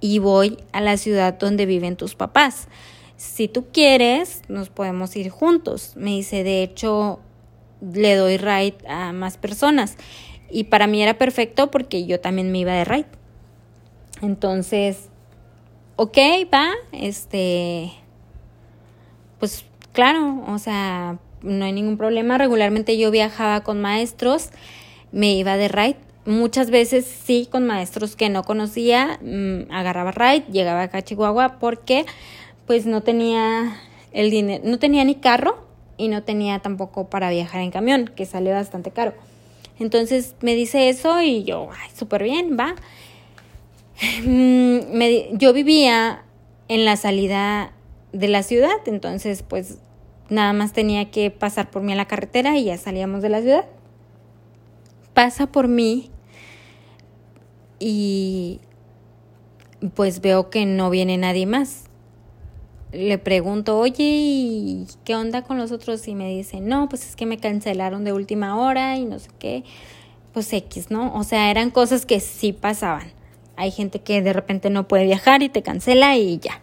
y 0.00 0.18
voy 0.18 0.58
a 0.72 0.80
la 0.80 0.96
ciudad 0.96 1.38
donde 1.38 1.64
viven 1.64 1.96
tus 1.96 2.14
papás. 2.14 2.68
Si 3.22 3.46
tú 3.46 3.66
quieres, 3.72 4.42
nos 4.48 4.68
podemos 4.68 5.14
ir 5.14 5.30
juntos. 5.30 5.92
Me 5.94 6.10
dice, 6.10 6.42
de 6.42 6.64
hecho, 6.64 7.20
le 7.80 8.16
doy 8.16 8.36
ride 8.36 8.74
a 8.88 9.12
más 9.12 9.36
personas. 9.36 9.96
Y 10.50 10.64
para 10.64 10.88
mí 10.88 11.00
era 11.00 11.18
perfecto 11.18 11.70
porque 11.70 12.04
yo 12.04 12.18
también 12.18 12.50
me 12.50 12.58
iba 12.58 12.72
de 12.72 12.84
ride. 12.84 13.06
Entonces, 14.22 15.08
ok, 15.94 16.18
va, 16.52 16.72
este, 16.90 17.92
pues 19.38 19.66
claro, 19.92 20.42
o 20.48 20.58
sea, 20.58 21.20
no 21.42 21.64
hay 21.64 21.72
ningún 21.72 21.98
problema. 21.98 22.38
Regularmente 22.38 22.98
yo 22.98 23.12
viajaba 23.12 23.62
con 23.62 23.80
maestros, 23.80 24.50
me 25.12 25.32
iba 25.32 25.56
de 25.56 25.68
ride 25.68 25.96
Muchas 26.24 26.70
veces 26.70 27.04
sí, 27.04 27.48
con 27.50 27.66
maestros 27.66 28.14
que 28.14 28.28
no 28.28 28.44
conocía, 28.44 29.18
mm, 29.22 29.72
agarraba 29.72 30.12
ride, 30.12 30.44
llegaba 30.52 30.82
acá 30.82 30.98
a 30.98 31.02
Chihuahua 31.02 31.58
porque 31.58 32.06
pues 32.66 32.86
no 32.86 33.02
tenía 33.02 33.76
el 34.12 34.30
dinero, 34.30 34.62
no 34.66 34.78
tenía 34.78 35.04
ni 35.04 35.14
carro 35.16 35.66
y 35.96 36.08
no 36.08 36.22
tenía 36.22 36.58
tampoco 36.60 37.08
para 37.08 37.30
viajar 37.30 37.60
en 37.60 37.70
camión, 37.70 38.10
que 38.14 38.26
sale 38.26 38.52
bastante 38.52 38.90
caro. 38.90 39.14
Entonces 39.78 40.34
me 40.40 40.54
dice 40.54 40.88
eso 40.88 41.20
y 41.20 41.44
yo, 41.44 41.68
ay, 41.72 41.90
súper 41.94 42.22
bien, 42.22 42.56
va. 42.58 42.74
Mm, 44.24 44.96
me, 44.96 45.28
yo 45.34 45.52
vivía 45.52 46.24
en 46.66 46.84
la 46.84 46.96
salida 46.96 47.72
de 48.12 48.26
la 48.26 48.42
ciudad, 48.42 48.76
entonces 48.86 49.44
pues 49.44 49.78
nada 50.28 50.52
más 50.52 50.72
tenía 50.72 51.10
que 51.10 51.30
pasar 51.30 51.70
por 51.70 51.82
mí 51.82 51.92
a 51.92 51.96
la 51.96 52.06
carretera 52.06 52.56
y 52.56 52.64
ya 52.64 52.78
salíamos 52.78 53.22
de 53.22 53.28
la 53.28 53.42
ciudad. 53.42 53.66
Pasa 55.14 55.46
por 55.46 55.68
mí 55.68 56.10
y 57.78 58.60
pues 59.94 60.20
veo 60.20 60.50
que 60.50 60.66
no 60.66 60.90
viene 60.90 61.18
nadie 61.18 61.46
más. 61.46 61.84
Le 62.92 63.16
pregunto, 63.16 63.78
oye, 63.78 64.04
¿y 64.04 64.86
qué 65.04 65.16
onda 65.16 65.42
con 65.42 65.56
los 65.56 65.72
otros? 65.72 66.06
Y 66.08 66.14
me 66.14 66.28
dice, 66.28 66.60
no, 66.60 66.88
pues 66.88 67.08
es 67.08 67.16
que 67.16 67.24
me 67.24 67.38
cancelaron 67.38 68.04
de 68.04 68.12
última 68.12 68.58
hora 68.58 68.96
y 68.96 69.06
no 69.06 69.18
sé 69.18 69.30
qué. 69.38 69.64
Pues 70.34 70.52
X, 70.52 70.90
¿no? 70.90 71.14
O 71.14 71.24
sea, 71.24 71.50
eran 71.50 71.70
cosas 71.70 72.04
que 72.04 72.20
sí 72.20 72.52
pasaban. 72.52 73.12
Hay 73.56 73.70
gente 73.70 74.00
que 74.00 74.20
de 74.20 74.32
repente 74.32 74.70
no 74.70 74.88
puede 74.88 75.04
viajar 75.04 75.42
y 75.42 75.48
te 75.48 75.62
cancela 75.62 76.16
y 76.16 76.38
ya. 76.38 76.60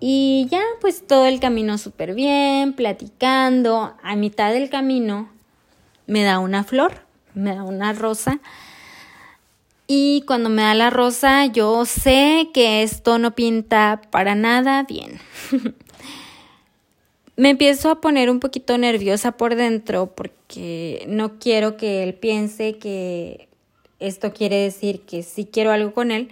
Y 0.00 0.46
ya, 0.50 0.62
pues 0.80 1.06
todo 1.06 1.26
el 1.26 1.40
camino 1.40 1.78
súper 1.78 2.14
bien, 2.14 2.72
platicando. 2.72 3.94
A 4.02 4.16
mitad 4.16 4.52
del 4.52 4.68
camino 4.68 5.30
me 6.06 6.22
da 6.22 6.38
una 6.38 6.64
flor, 6.64 7.06
me 7.34 7.54
da 7.54 7.62
una 7.64 7.92
rosa 7.92 8.40
y 9.88 10.22
cuando 10.26 10.50
me 10.50 10.62
da 10.62 10.74
la 10.74 10.90
rosa, 10.90 11.46
yo 11.46 11.86
sé 11.86 12.50
que 12.52 12.82
esto 12.82 13.18
no 13.18 13.34
pinta 13.34 14.02
para 14.10 14.34
nada 14.34 14.84
bien. 14.84 15.18
me 17.36 17.50
empiezo 17.50 17.90
a 17.90 18.00
poner 18.00 18.28
un 18.28 18.38
poquito 18.38 18.76
nerviosa 18.76 19.32
por 19.32 19.54
dentro 19.54 20.14
porque 20.14 21.04
no 21.08 21.38
quiero 21.38 21.78
que 21.78 22.02
él 22.02 22.14
piense 22.14 22.76
que 22.76 23.48
esto 23.98 24.32
quiere 24.32 24.56
decir 24.56 25.06
que 25.06 25.22
sí 25.22 25.48
quiero 25.50 25.72
algo 25.72 25.94
con 25.94 26.10
él, 26.10 26.28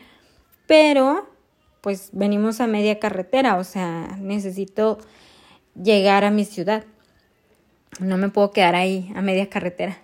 pero 0.66 1.26
pues 1.80 2.10
venimos 2.12 2.60
a 2.60 2.66
media 2.66 2.98
carretera, 2.98 3.56
o 3.56 3.64
sea, 3.64 4.18
necesito 4.20 4.98
llegar 5.80 6.24
a 6.24 6.30
mi 6.30 6.44
ciudad. 6.44 6.84
No 8.00 8.18
me 8.18 8.28
puedo 8.28 8.50
quedar 8.50 8.74
ahí 8.74 9.10
a 9.14 9.22
media 9.22 9.48
carretera. 9.48 9.96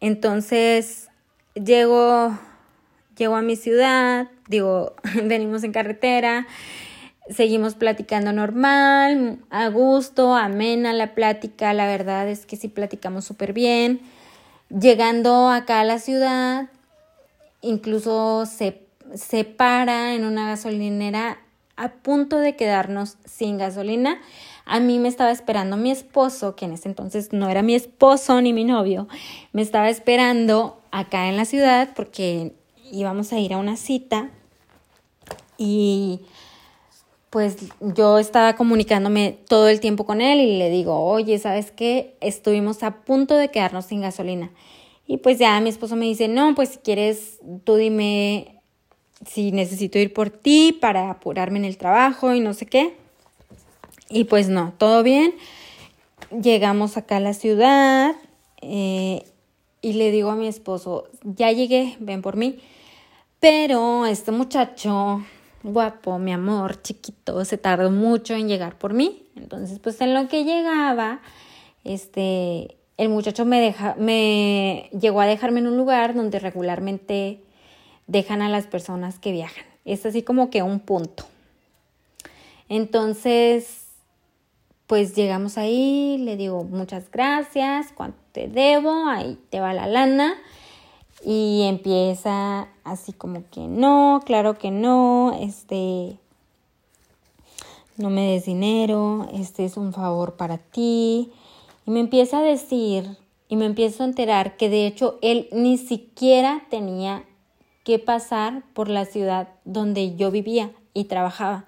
Entonces 0.00 1.08
llego, 1.54 2.38
llego 3.16 3.36
a 3.36 3.42
mi 3.42 3.56
ciudad, 3.56 4.28
digo, 4.48 4.94
venimos 5.24 5.64
en 5.64 5.72
carretera, 5.72 6.46
seguimos 7.28 7.74
platicando 7.74 8.32
normal, 8.32 9.38
a 9.50 9.68
gusto, 9.68 10.34
amena 10.34 10.92
la 10.92 11.14
plática, 11.14 11.72
la 11.72 11.86
verdad 11.86 12.28
es 12.28 12.46
que 12.46 12.56
sí 12.56 12.68
platicamos 12.68 13.24
súper 13.24 13.52
bien. 13.52 14.00
Llegando 14.68 15.48
acá 15.48 15.80
a 15.80 15.84
la 15.84 15.98
ciudad, 15.98 16.68
incluso 17.60 18.46
se, 18.46 18.82
se 19.14 19.44
para 19.44 20.14
en 20.14 20.24
una 20.24 20.48
gasolinera 20.48 21.38
a 21.76 21.92
punto 21.92 22.38
de 22.38 22.56
quedarnos 22.56 23.16
sin 23.24 23.58
gasolina. 23.58 24.20
A 24.64 24.80
mí 24.80 24.98
me 24.98 25.08
estaba 25.08 25.30
esperando 25.30 25.76
mi 25.76 25.90
esposo, 25.90 26.56
que 26.56 26.64
en 26.64 26.72
ese 26.72 26.88
entonces 26.88 27.32
no 27.32 27.48
era 27.48 27.62
mi 27.62 27.74
esposo 27.74 28.40
ni 28.40 28.52
mi 28.52 28.64
novio, 28.64 29.06
me 29.52 29.62
estaba 29.62 29.88
esperando 29.88 30.80
acá 30.90 31.28
en 31.28 31.36
la 31.36 31.44
ciudad 31.44 31.90
porque 31.94 32.54
íbamos 32.92 33.32
a 33.32 33.38
ir 33.38 33.52
a 33.52 33.58
una 33.58 33.76
cita 33.76 34.30
y 35.58 36.20
pues 37.30 37.56
yo 37.80 38.18
estaba 38.18 38.56
comunicándome 38.56 39.38
todo 39.48 39.68
el 39.68 39.80
tiempo 39.80 40.06
con 40.06 40.20
él 40.20 40.40
y 40.40 40.58
le 40.58 40.70
digo, 40.70 41.04
oye, 41.04 41.38
¿sabes 41.38 41.70
qué? 41.70 42.16
Estuvimos 42.20 42.82
a 42.82 43.02
punto 43.02 43.36
de 43.36 43.50
quedarnos 43.50 43.86
sin 43.86 44.00
gasolina. 44.00 44.50
Y 45.06 45.18
pues 45.18 45.38
ya 45.38 45.60
mi 45.60 45.68
esposo 45.68 45.96
me 45.96 46.06
dice, 46.06 46.28
no, 46.28 46.54
pues 46.54 46.70
si 46.70 46.78
quieres, 46.78 47.38
tú 47.64 47.76
dime 47.76 48.56
si 49.24 49.52
necesito 49.52 49.98
ir 49.98 50.12
por 50.12 50.30
ti 50.30 50.76
para 50.78 51.10
apurarme 51.10 51.58
en 51.58 51.64
el 51.64 51.76
trabajo 51.76 52.34
y 52.34 52.40
no 52.40 52.54
sé 52.54 52.66
qué. 52.66 52.94
Y 54.08 54.24
pues 54.24 54.48
no, 54.48 54.72
todo 54.78 55.02
bien. 55.02 55.34
Llegamos 56.30 56.96
acá 56.96 57.16
a 57.16 57.20
la 57.20 57.34
ciudad 57.34 58.14
eh, 58.62 59.24
y 59.80 59.92
le 59.94 60.10
digo 60.10 60.30
a 60.30 60.36
mi 60.36 60.48
esposo, 60.48 61.08
ya 61.22 61.52
llegué, 61.52 61.96
ven 62.00 62.22
por 62.22 62.36
mí. 62.36 62.58
Pero 63.40 64.06
este 64.06 64.32
muchacho 64.32 65.22
guapo, 65.62 66.18
mi 66.18 66.32
amor, 66.32 66.80
chiquito, 66.82 67.44
se 67.44 67.58
tardó 67.58 67.90
mucho 67.90 68.34
en 68.34 68.48
llegar 68.48 68.78
por 68.78 68.94
mí. 68.94 69.26
Entonces, 69.36 69.78
pues 69.78 70.00
en 70.00 70.14
lo 70.14 70.28
que 70.28 70.44
llegaba, 70.44 71.20
este, 71.84 72.76
el 72.96 73.08
muchacho 73.08 73.44
me 73.44 73.60
deja, 73.60 73.94
me 73.98 74.88
llegó 74.98 75.20
a 75.20 75.26
dejarme 75.26 75.60
en 75.60 75.66
un 75.66 75.76
lugar 75.76 76.14
donde 76.14 76.38
regularmente 76.38 77.40
dejan 78.06 78.42
a 78.42 78.48
las 78.48 78.66
personas 78.66 79.18
que 79.18 79.32
viajan. 79.32 79.64
Es 79.84 80.06
así 80.06 80.22
como 80.22 80.50
que 80.50 80.62
un 80.62 80.80
punto. 80.80 81.24
Entonces, 82.68 83.86
pues 84.86 85.14
llegamos 85.14 85.58
ahí, 85.58 86.18
le 86.18 86.36
digo 86.36 86.64
muchas 86.64 87.10
gracias, 87.10 87.88
cuánto 87.94 88.18
te 88.32 88.48
debo, 88.48 89.06
ahí 89.08 89.38
te 89.50 89.60
va 89.60 89.74
la 89.74 89.86
lana. 89.86 90.34
Y 91.28 91.62
empieza 91.64 92.68
así 92.84 93.12
como 93.12 93.42
que 93.50 93.66
no, 93.66 94.22
claro 94.24 94.58
que 94.58 94.70
no, 94.70 95.36
este, 95.40 96.16
no 97.96 98.10
me 98.10 98.30
des 98.30 98.44
dinero, 98.44 99.26
este 99.32 99.64
es 99.64 99.76
un 99.76 99.92
favor 99.92 100.36
para 100.36 100.58
ti. 100.58 101.32
Y 101.84 101.90
me 101.90 101.98
empieza 101.98 102.38
a 102.38 102.42
decir 102.42 103.18
y 103.48 103.56
me 103.56 103.64
empiezo 103.64 104.04
a 104.04 104.06
enterar 104.06 104.56
que 104.56 104.70
de 104.70 104.86
hecho 104.86 105.18
él 105.20 105.48
ni 105.50 105.78
siquiera 105.78 106.62
tenía 106.70 107.24
que 107.82 107.98
pasar 107.98 108.62
por 108.72 108.88
la 108.88 109.04
ciudad 109.04 109.48
donde 109.64 110.14
yo 110.14 110.30
vivía 110.30 110.70
y 110.94 111.06
trabajaba. 111.06 111.64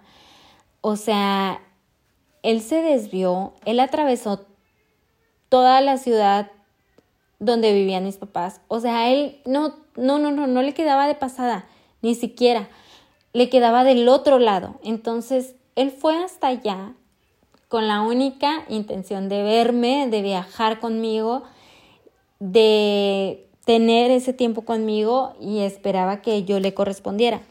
O 0.82 0.94
sea, 0.94 1.60
él 2.44 2.62
se 2.62 2.80
desvió, 2.80 3.54
él 3.64 3.80
atravesó 3.80 4.46
toda 5.48 5.80
la 5.80 5.98
ciudad 5.98 6.52
donde 7.38 7.72
vivían 7.72 8.04
mis 8.04 8.16
papás. 8.16 8.60
O 8.68 8.80
sea, 8.80 9.10
él 9.10 9.40
no, 9.44 9.74
no, 9.96 10.18
no, 10.18 10.30
no, 10.30 10.46
no 10.46 10.62
le 10.62 10.74
quedaba 10.74 11.06
de 11.06 11.14
pasada, 11.14 11.66
ni 12.02 12.14
siquiera. 12.14 12.68
Le 13.32 13.48
quedaba 13.48 13.84
del 13.84 14.08
otro 14.08 14.38
lado. 14.38 14.76
Entonces, 14.82 15.54
él 15.76 15.90
fue 15.90 16.16
hasta 16.16 16.48
allá 16.48 16.94
con 17.68 17.86
la 17.86 18.00
única 18.00 18.64
intención 18.68 19.28
de 19.28 19.42
verme, 19.42 20.08
de 20.08 20.22
viajar 20.22 20.80
conmigo, 20.80 21.42
de 22.40 23.46
tener 23.64 24.10
ese 24.10 24.32
tiempo 24.32 24.62
conmigo 24.62 25.34
y 25.40 25.60
esperaba 25.60 26.22
que 26.22 26.44
yo 26.44 26.58
le 26.58 26.74
correspondiera. 26.74 27.42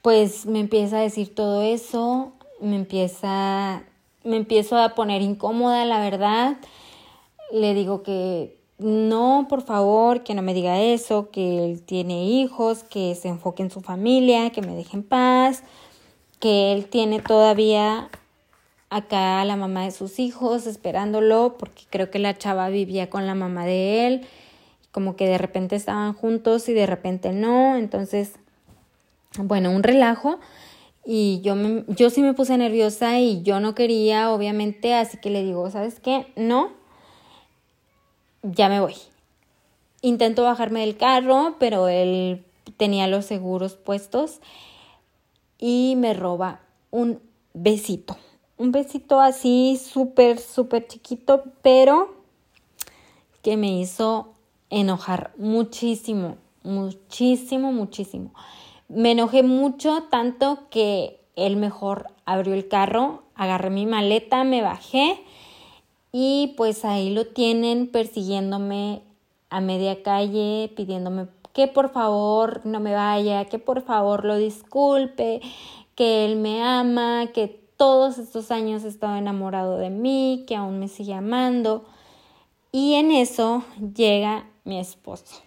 Pues 0.00 0.46
me 0.46 0.60
empieza 0.60 0.98
a 0.98 1.02
decir 1.02 1.34
todo 1.34 1.62
eso, 1.62 2.32
me 2.60 2.76
empieza, 2.76 3.82
me 4.24 4.36
empiezo 4.36 4.78
a 4.78 4.94
poner 4.94 5.20
incómoda, 5.20 5.84
la 5.84 6.00
verdad 6.00 6.56
le 7.52 7.74
digo 7.74 8.02
que 8.02 8.56
no, 8.78 9.46
por 9.48 9.62
favor, 9.62 10.22
que 10.22 10.34
no 10.34 10.42
me 10.42 10.52
diga 10.52 10.80
eso, 10.80 11.30
que 11.30 11.64
él 11.64 11.82
tiene 11.82 12.26
hijos, 12.26 12.84
que 12.84 13.14
se 13.14 13.28
enfoque 13.28 13.62
en 13.62 13.70
su 13.70 13.80
familia, 13.80 14.50
que 14.50 14.60
me 14.60 14.74
deje 14.74 14.98
en 14.98 15.02
paz, 15.02 15.62
que 16.40 16.72
él 16.72 16.86
tiene 16.86 17.20
todavía 17.20 18.10
acá 18.90 19.40
a 19.40 19.44
la 19.44 19.56
mamá 19.56 19.84
de 19.84 19.90
sus 19.90 20.18
hijos 20.18 20.66
esperándolo, 20.66 21.56
porque 21.58 21.84
creo 21.88 22.10
que 22.10 22.18
la 22.18 22.36
chava 22.36 22.68
vivía 22.68 23.08
con 23.08 23.26
la 23.26 23.34
mamá 23.34 23.64
de 23.64 24.06
él, 24.06 24.26
como 24.92 25.16
que 25.16 25.26
de 25.26 25.38
repente 25.38 25.76
estaban 25.76 26.12
juntos 26.12 26.68
y 26.68 26.74
de 26.74 26.86
repente 26.86 27.32
no, 27.32 27.76
entonces, 27.76 28.32
bueno, 29.38 29.70
un 29.70 29.82
relajo. 29.82 30.38
Y 31.08 31.40
yo, 31.42 31.54
me, 31.54 31.84
yo 31.88 32.10
sí 32.10 32.20
me 32.20 32.34
puse 32.34 32.58
nerviosa 32.58 33.20
y 33.20 33.42
yo 33.42 33.60
no 33.60 33.74
quería, 33.74 34.32
obviamente, 34.32 34.94
así 34.94 35.18
que 35.18 35.30
le 35.30 35.44
digo, 35.44 35.70
¿sabes 35.70 36.00
qué? 36.00 36.26
No, 36.34 36.72
ya 38.52 38.68
me 38.68 38.80
voy. 38.80 38.94
Intento 40.02 40.42
bajarme 40.42 40.80
del 40.80 40.96
carro, 40.96 41.56
pero 41.58 41.88
él 41.88 42.44
tenía 42.76 43.06
los 43.06 43.24
seguros 43.24 43.74
puestos 43.74 44.40
y 45.58 45.94
me 45.96 46.14
roba 46.14 46.60
un 46.90 47.20
besito. 47.54 48.16
Un 48.58 48.72
besito 48.72 49.20
así 49.20 49.78
súper, 49.82 50.38
súper 50.38 50.86
chiquito, 50.86 51.44
pero 51.62 52.14
que 53.42 53.56
me 53.56 53.78
hizo 53.78 54.32
enojar 54.70 55.32
muchísimo, 55.36 56.36
muchísimo, 56.62 57.72
muchísimo. 57.72 58.32
Me 58.88 59.12
enojé 59.12 59.42
mucho, 59.42 60.04
tanto 60.10 60.68
que 60.70 61.20
él 61.36 61.56
mejor 61.56 62.08
abrió 62.24 62.54
el 62.54 62.68
carro, 62.68 63.24
agarré 63.34 63.70
mi 63.70 63.86
maleta, 63.86 64.44
me 64.44 64.62
bajé 64.62 65.22
y 66.18 66.54
pues 66.56 66.86
ahí 66.86 67.10
lo 67.10 67.26
tienen 67.26 67.88
persiguiéndome 67.88 69.02
a 69.50 69.60
media 69.60 70.02
calle, 70.02 70.72
pidiéndome 70.74 71.26
que 71.52 71.68
por 71.68 71.90
favor 71.90 72.62
no 72.64 72.80
me 72.80 72.94
vaya, 72.94 73.44
que 73.44 73.58
por 73.58 73.82
favor 73.82 74.24
lo 74.24 74.38
disculpe, 74.38 75.42
que 75.94 76.24
él 76.24 76.36
me 76.36 76.62
ama, 76.62 77.26
que 77.34 77.48
todos 77.76 78.16
estos 78.16 78.50
años 78.50 78.82
he 78.84 78.88
estado 78.88 79.16
enamorado 79.16 79.76
de 79.76 79.90
mí, 79.90 80.46
que 80.48 80.56
aún 80.56 80.78
me 80.78 80.88
sigue 80.88 81.12
amando. 81.12 81.84
Y 82.72 82.94
en 82.94 83.10
eso 83.10 83.62
llega 83.94 84.48
mi 84.64 84.80
esposo. 84.80 85.42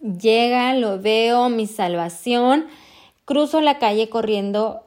Llega, 0.00 0.74
lo 0.74 1.00
veo, 1.00 1.48
mi 1.48 1.66
salvación. 1.66 2.66
Cruzo 3.24 3.60
la 3.60 3.80
calle 3.80 4.08
corriendo 4.08 4.83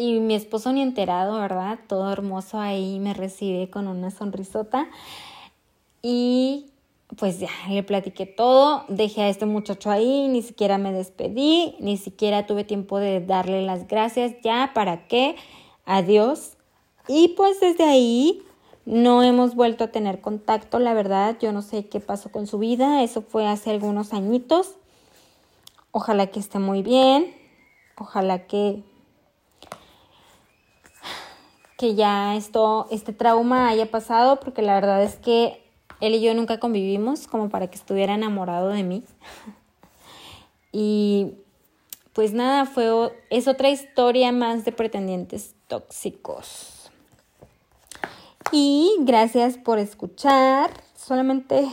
y 0.00 0.18
mi 0.18 0.34
esposo 0.34 0.72
ni 0.72 0.80
enterado, 0.80 1.38
¿verdad? 1.38 1.78
Todo 1.86 2.10
hermoso 2.10 2.58
ahí 2.58 2.98
me 2.98 3.12
recibe 3.12 3.68
con 3.68 3.86
una 3.86 4.10
sonrisota. 4.10 4.88
Y 6.00 6.70
pues 7.18 7.38
ya, 7.38 7.50
le 7.68 7.82
platiqué 7.82 8.24
todo, 8.24 8.84
dejé 8.88 9.22
a 9.22 9.28
este 9.28 9.44
muchacho 9.44 9.90
ahí, 9.90 10.26
ni 10.28 10.40
siquiera 10.40 10.78
me 10.78 10.90
despedí, 10.90 11.74
ni 11.80 11.98
siquiera 11.98 12.46
tuve 12.46 12.64
tiempo 12.64 12.98
de 12.98 13.20
darle 13.20 13.60
las 13.60 13.88
gracias, 13.88 14.32
ya, 14.42 14.70
¿para 14.74 15.06
qué? 15.06 15.36
Adiós. 15.84 16.56
Y 17.06 17.34
pues 17.36 17.60
desde 17.60 17.84
ahí 17.84 18.42
no 18.86 19.22
hemos 19.22 19.54
vuelto 19.54 19.84
a 19.84 19.88
tener 19.88 20.22
contacto, 20.22 20.78
la 20.78 20.94
verdad, 20.94 21.36
yo 21.38 21.52
no 21.52 21.60
sé 21.60 21.88
qué 21.88 22.00
pasó 22.00 22.32
con 22.32 22.46
su 22.46 22.58
vida, 22.58 23.02
eso 23.02 23.20
fue 23.20 23.46
hace 23.46 23.70
algunos 23.70 24.14
añitos. 24.14 24.76
Ojalá 25.92 26.28
que 26.28 26.40
esté 26.40 26.58
muy 26.58 26.82
bien, 26.82 27.34
ojalá 27.98 28.46
que 28.46 28.82
que 31.80 31.94
ya 31.94 32.36
esto, 32.36 32.86
este 32.90 33.14
trauma 33.14 33.70
haya 33.70 33.90
pasado, 33.90 34.38
porque 34.38 34.60
la 34.60 34.74
verdad 34.74 35.02
es 35.02 35.16
que 35.16 35.64
él 36.02 36.14
y 36.14 36.20
yo 36.20 36.34
nunca 36.34 36.60
convivimos 36.60 37.26
como 37.26 37.48
para 37.48 37.68
que 37.68 37.76
estuviera 37.76 38.12
enamorado 38.12 38.68
de 38.68 38.82
mí. 38.82 39.02
y 40.72 41.32
pues 42.12 42.34
nada, 42.34 42.66
fue, 42.66 42.84
es 43.30 43.48
otra 43.48 43.70
historia 43.70 44.30
más 44.30 44.66
de 44.66 44.72
pretendientes 44.72 45.54
tóxicos. 45.68 46.90
Y 48.52 48.96
gracias 49.00 49.56
por 49.56 49.78
escuchar. 49.78 50.70
Solamente, 50.94 51.66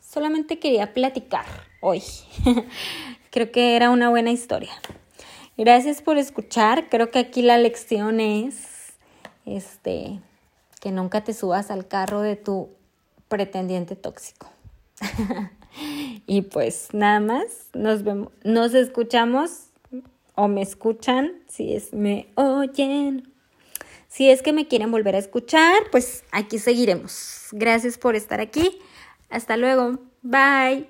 solamente 0.00 0.58
quería 0.58 0.94
platicar 0.94 1.46
hoy. 1.80 2.02
Creo 3.30 3.52
que 3.52 3.76
era 3.76 3.90
una 3.90 4.08
buena 4.10 4.32
historia. 4.32 4.72
Gracias 5.56 6.02
por 6.02 6.18
escuchar. 6.18 6.88
Creo 6.88 7.12
que 7.12 7.20
aquí 7.20 7.42
la 7.42 7.56
lección 7.56 8.18
es 8.18 8.77
este, 9.56 10.20
que 10.80 10.92
nunca 10.92 11.24
te 11.24 11.34
subas 11.34 11.70
al 11.70 11.86
carro 11.86 12.20
de 12.20 12.36
tu 12.36 12.70
pretendiente 13.28 13.96
tóxico. 13.96 14.48
y 16.26 16.42
pues 16.42 16.88
nada 16.92 17.20
más, 17.20 17.46
nos 17.74 18.02
vemos, 18.02 18.32
nos 18.44 18.74
escuchamos 18.74 19.68
o 20.34 20.48
me 20.48 20.62
escuchan, 20.62 21.32
si 21.48 21.74
es 21.74 21.92
me 21.92 22.28
oyen. 22.34 23.32
Si 24.08 24.30
es 24.30 24.40
que 24.40 24.52
me 24.52 24.66
quieren 24.66 24.90
volver 24.90 25.14
a 25.14 25.18
escuchar, 25.18 25.82
pues 25.92 26.24
aquí 26.32 26.58
seguiremos. 26.58 27.48
Gracias 27.52 27.98
por 27.98 28.16
estar 28.16 28.40
aquí. 28.40 28.78
Hasta 29.28 29.56
luego. 29.56 29.98
Bye. 30.22 30.88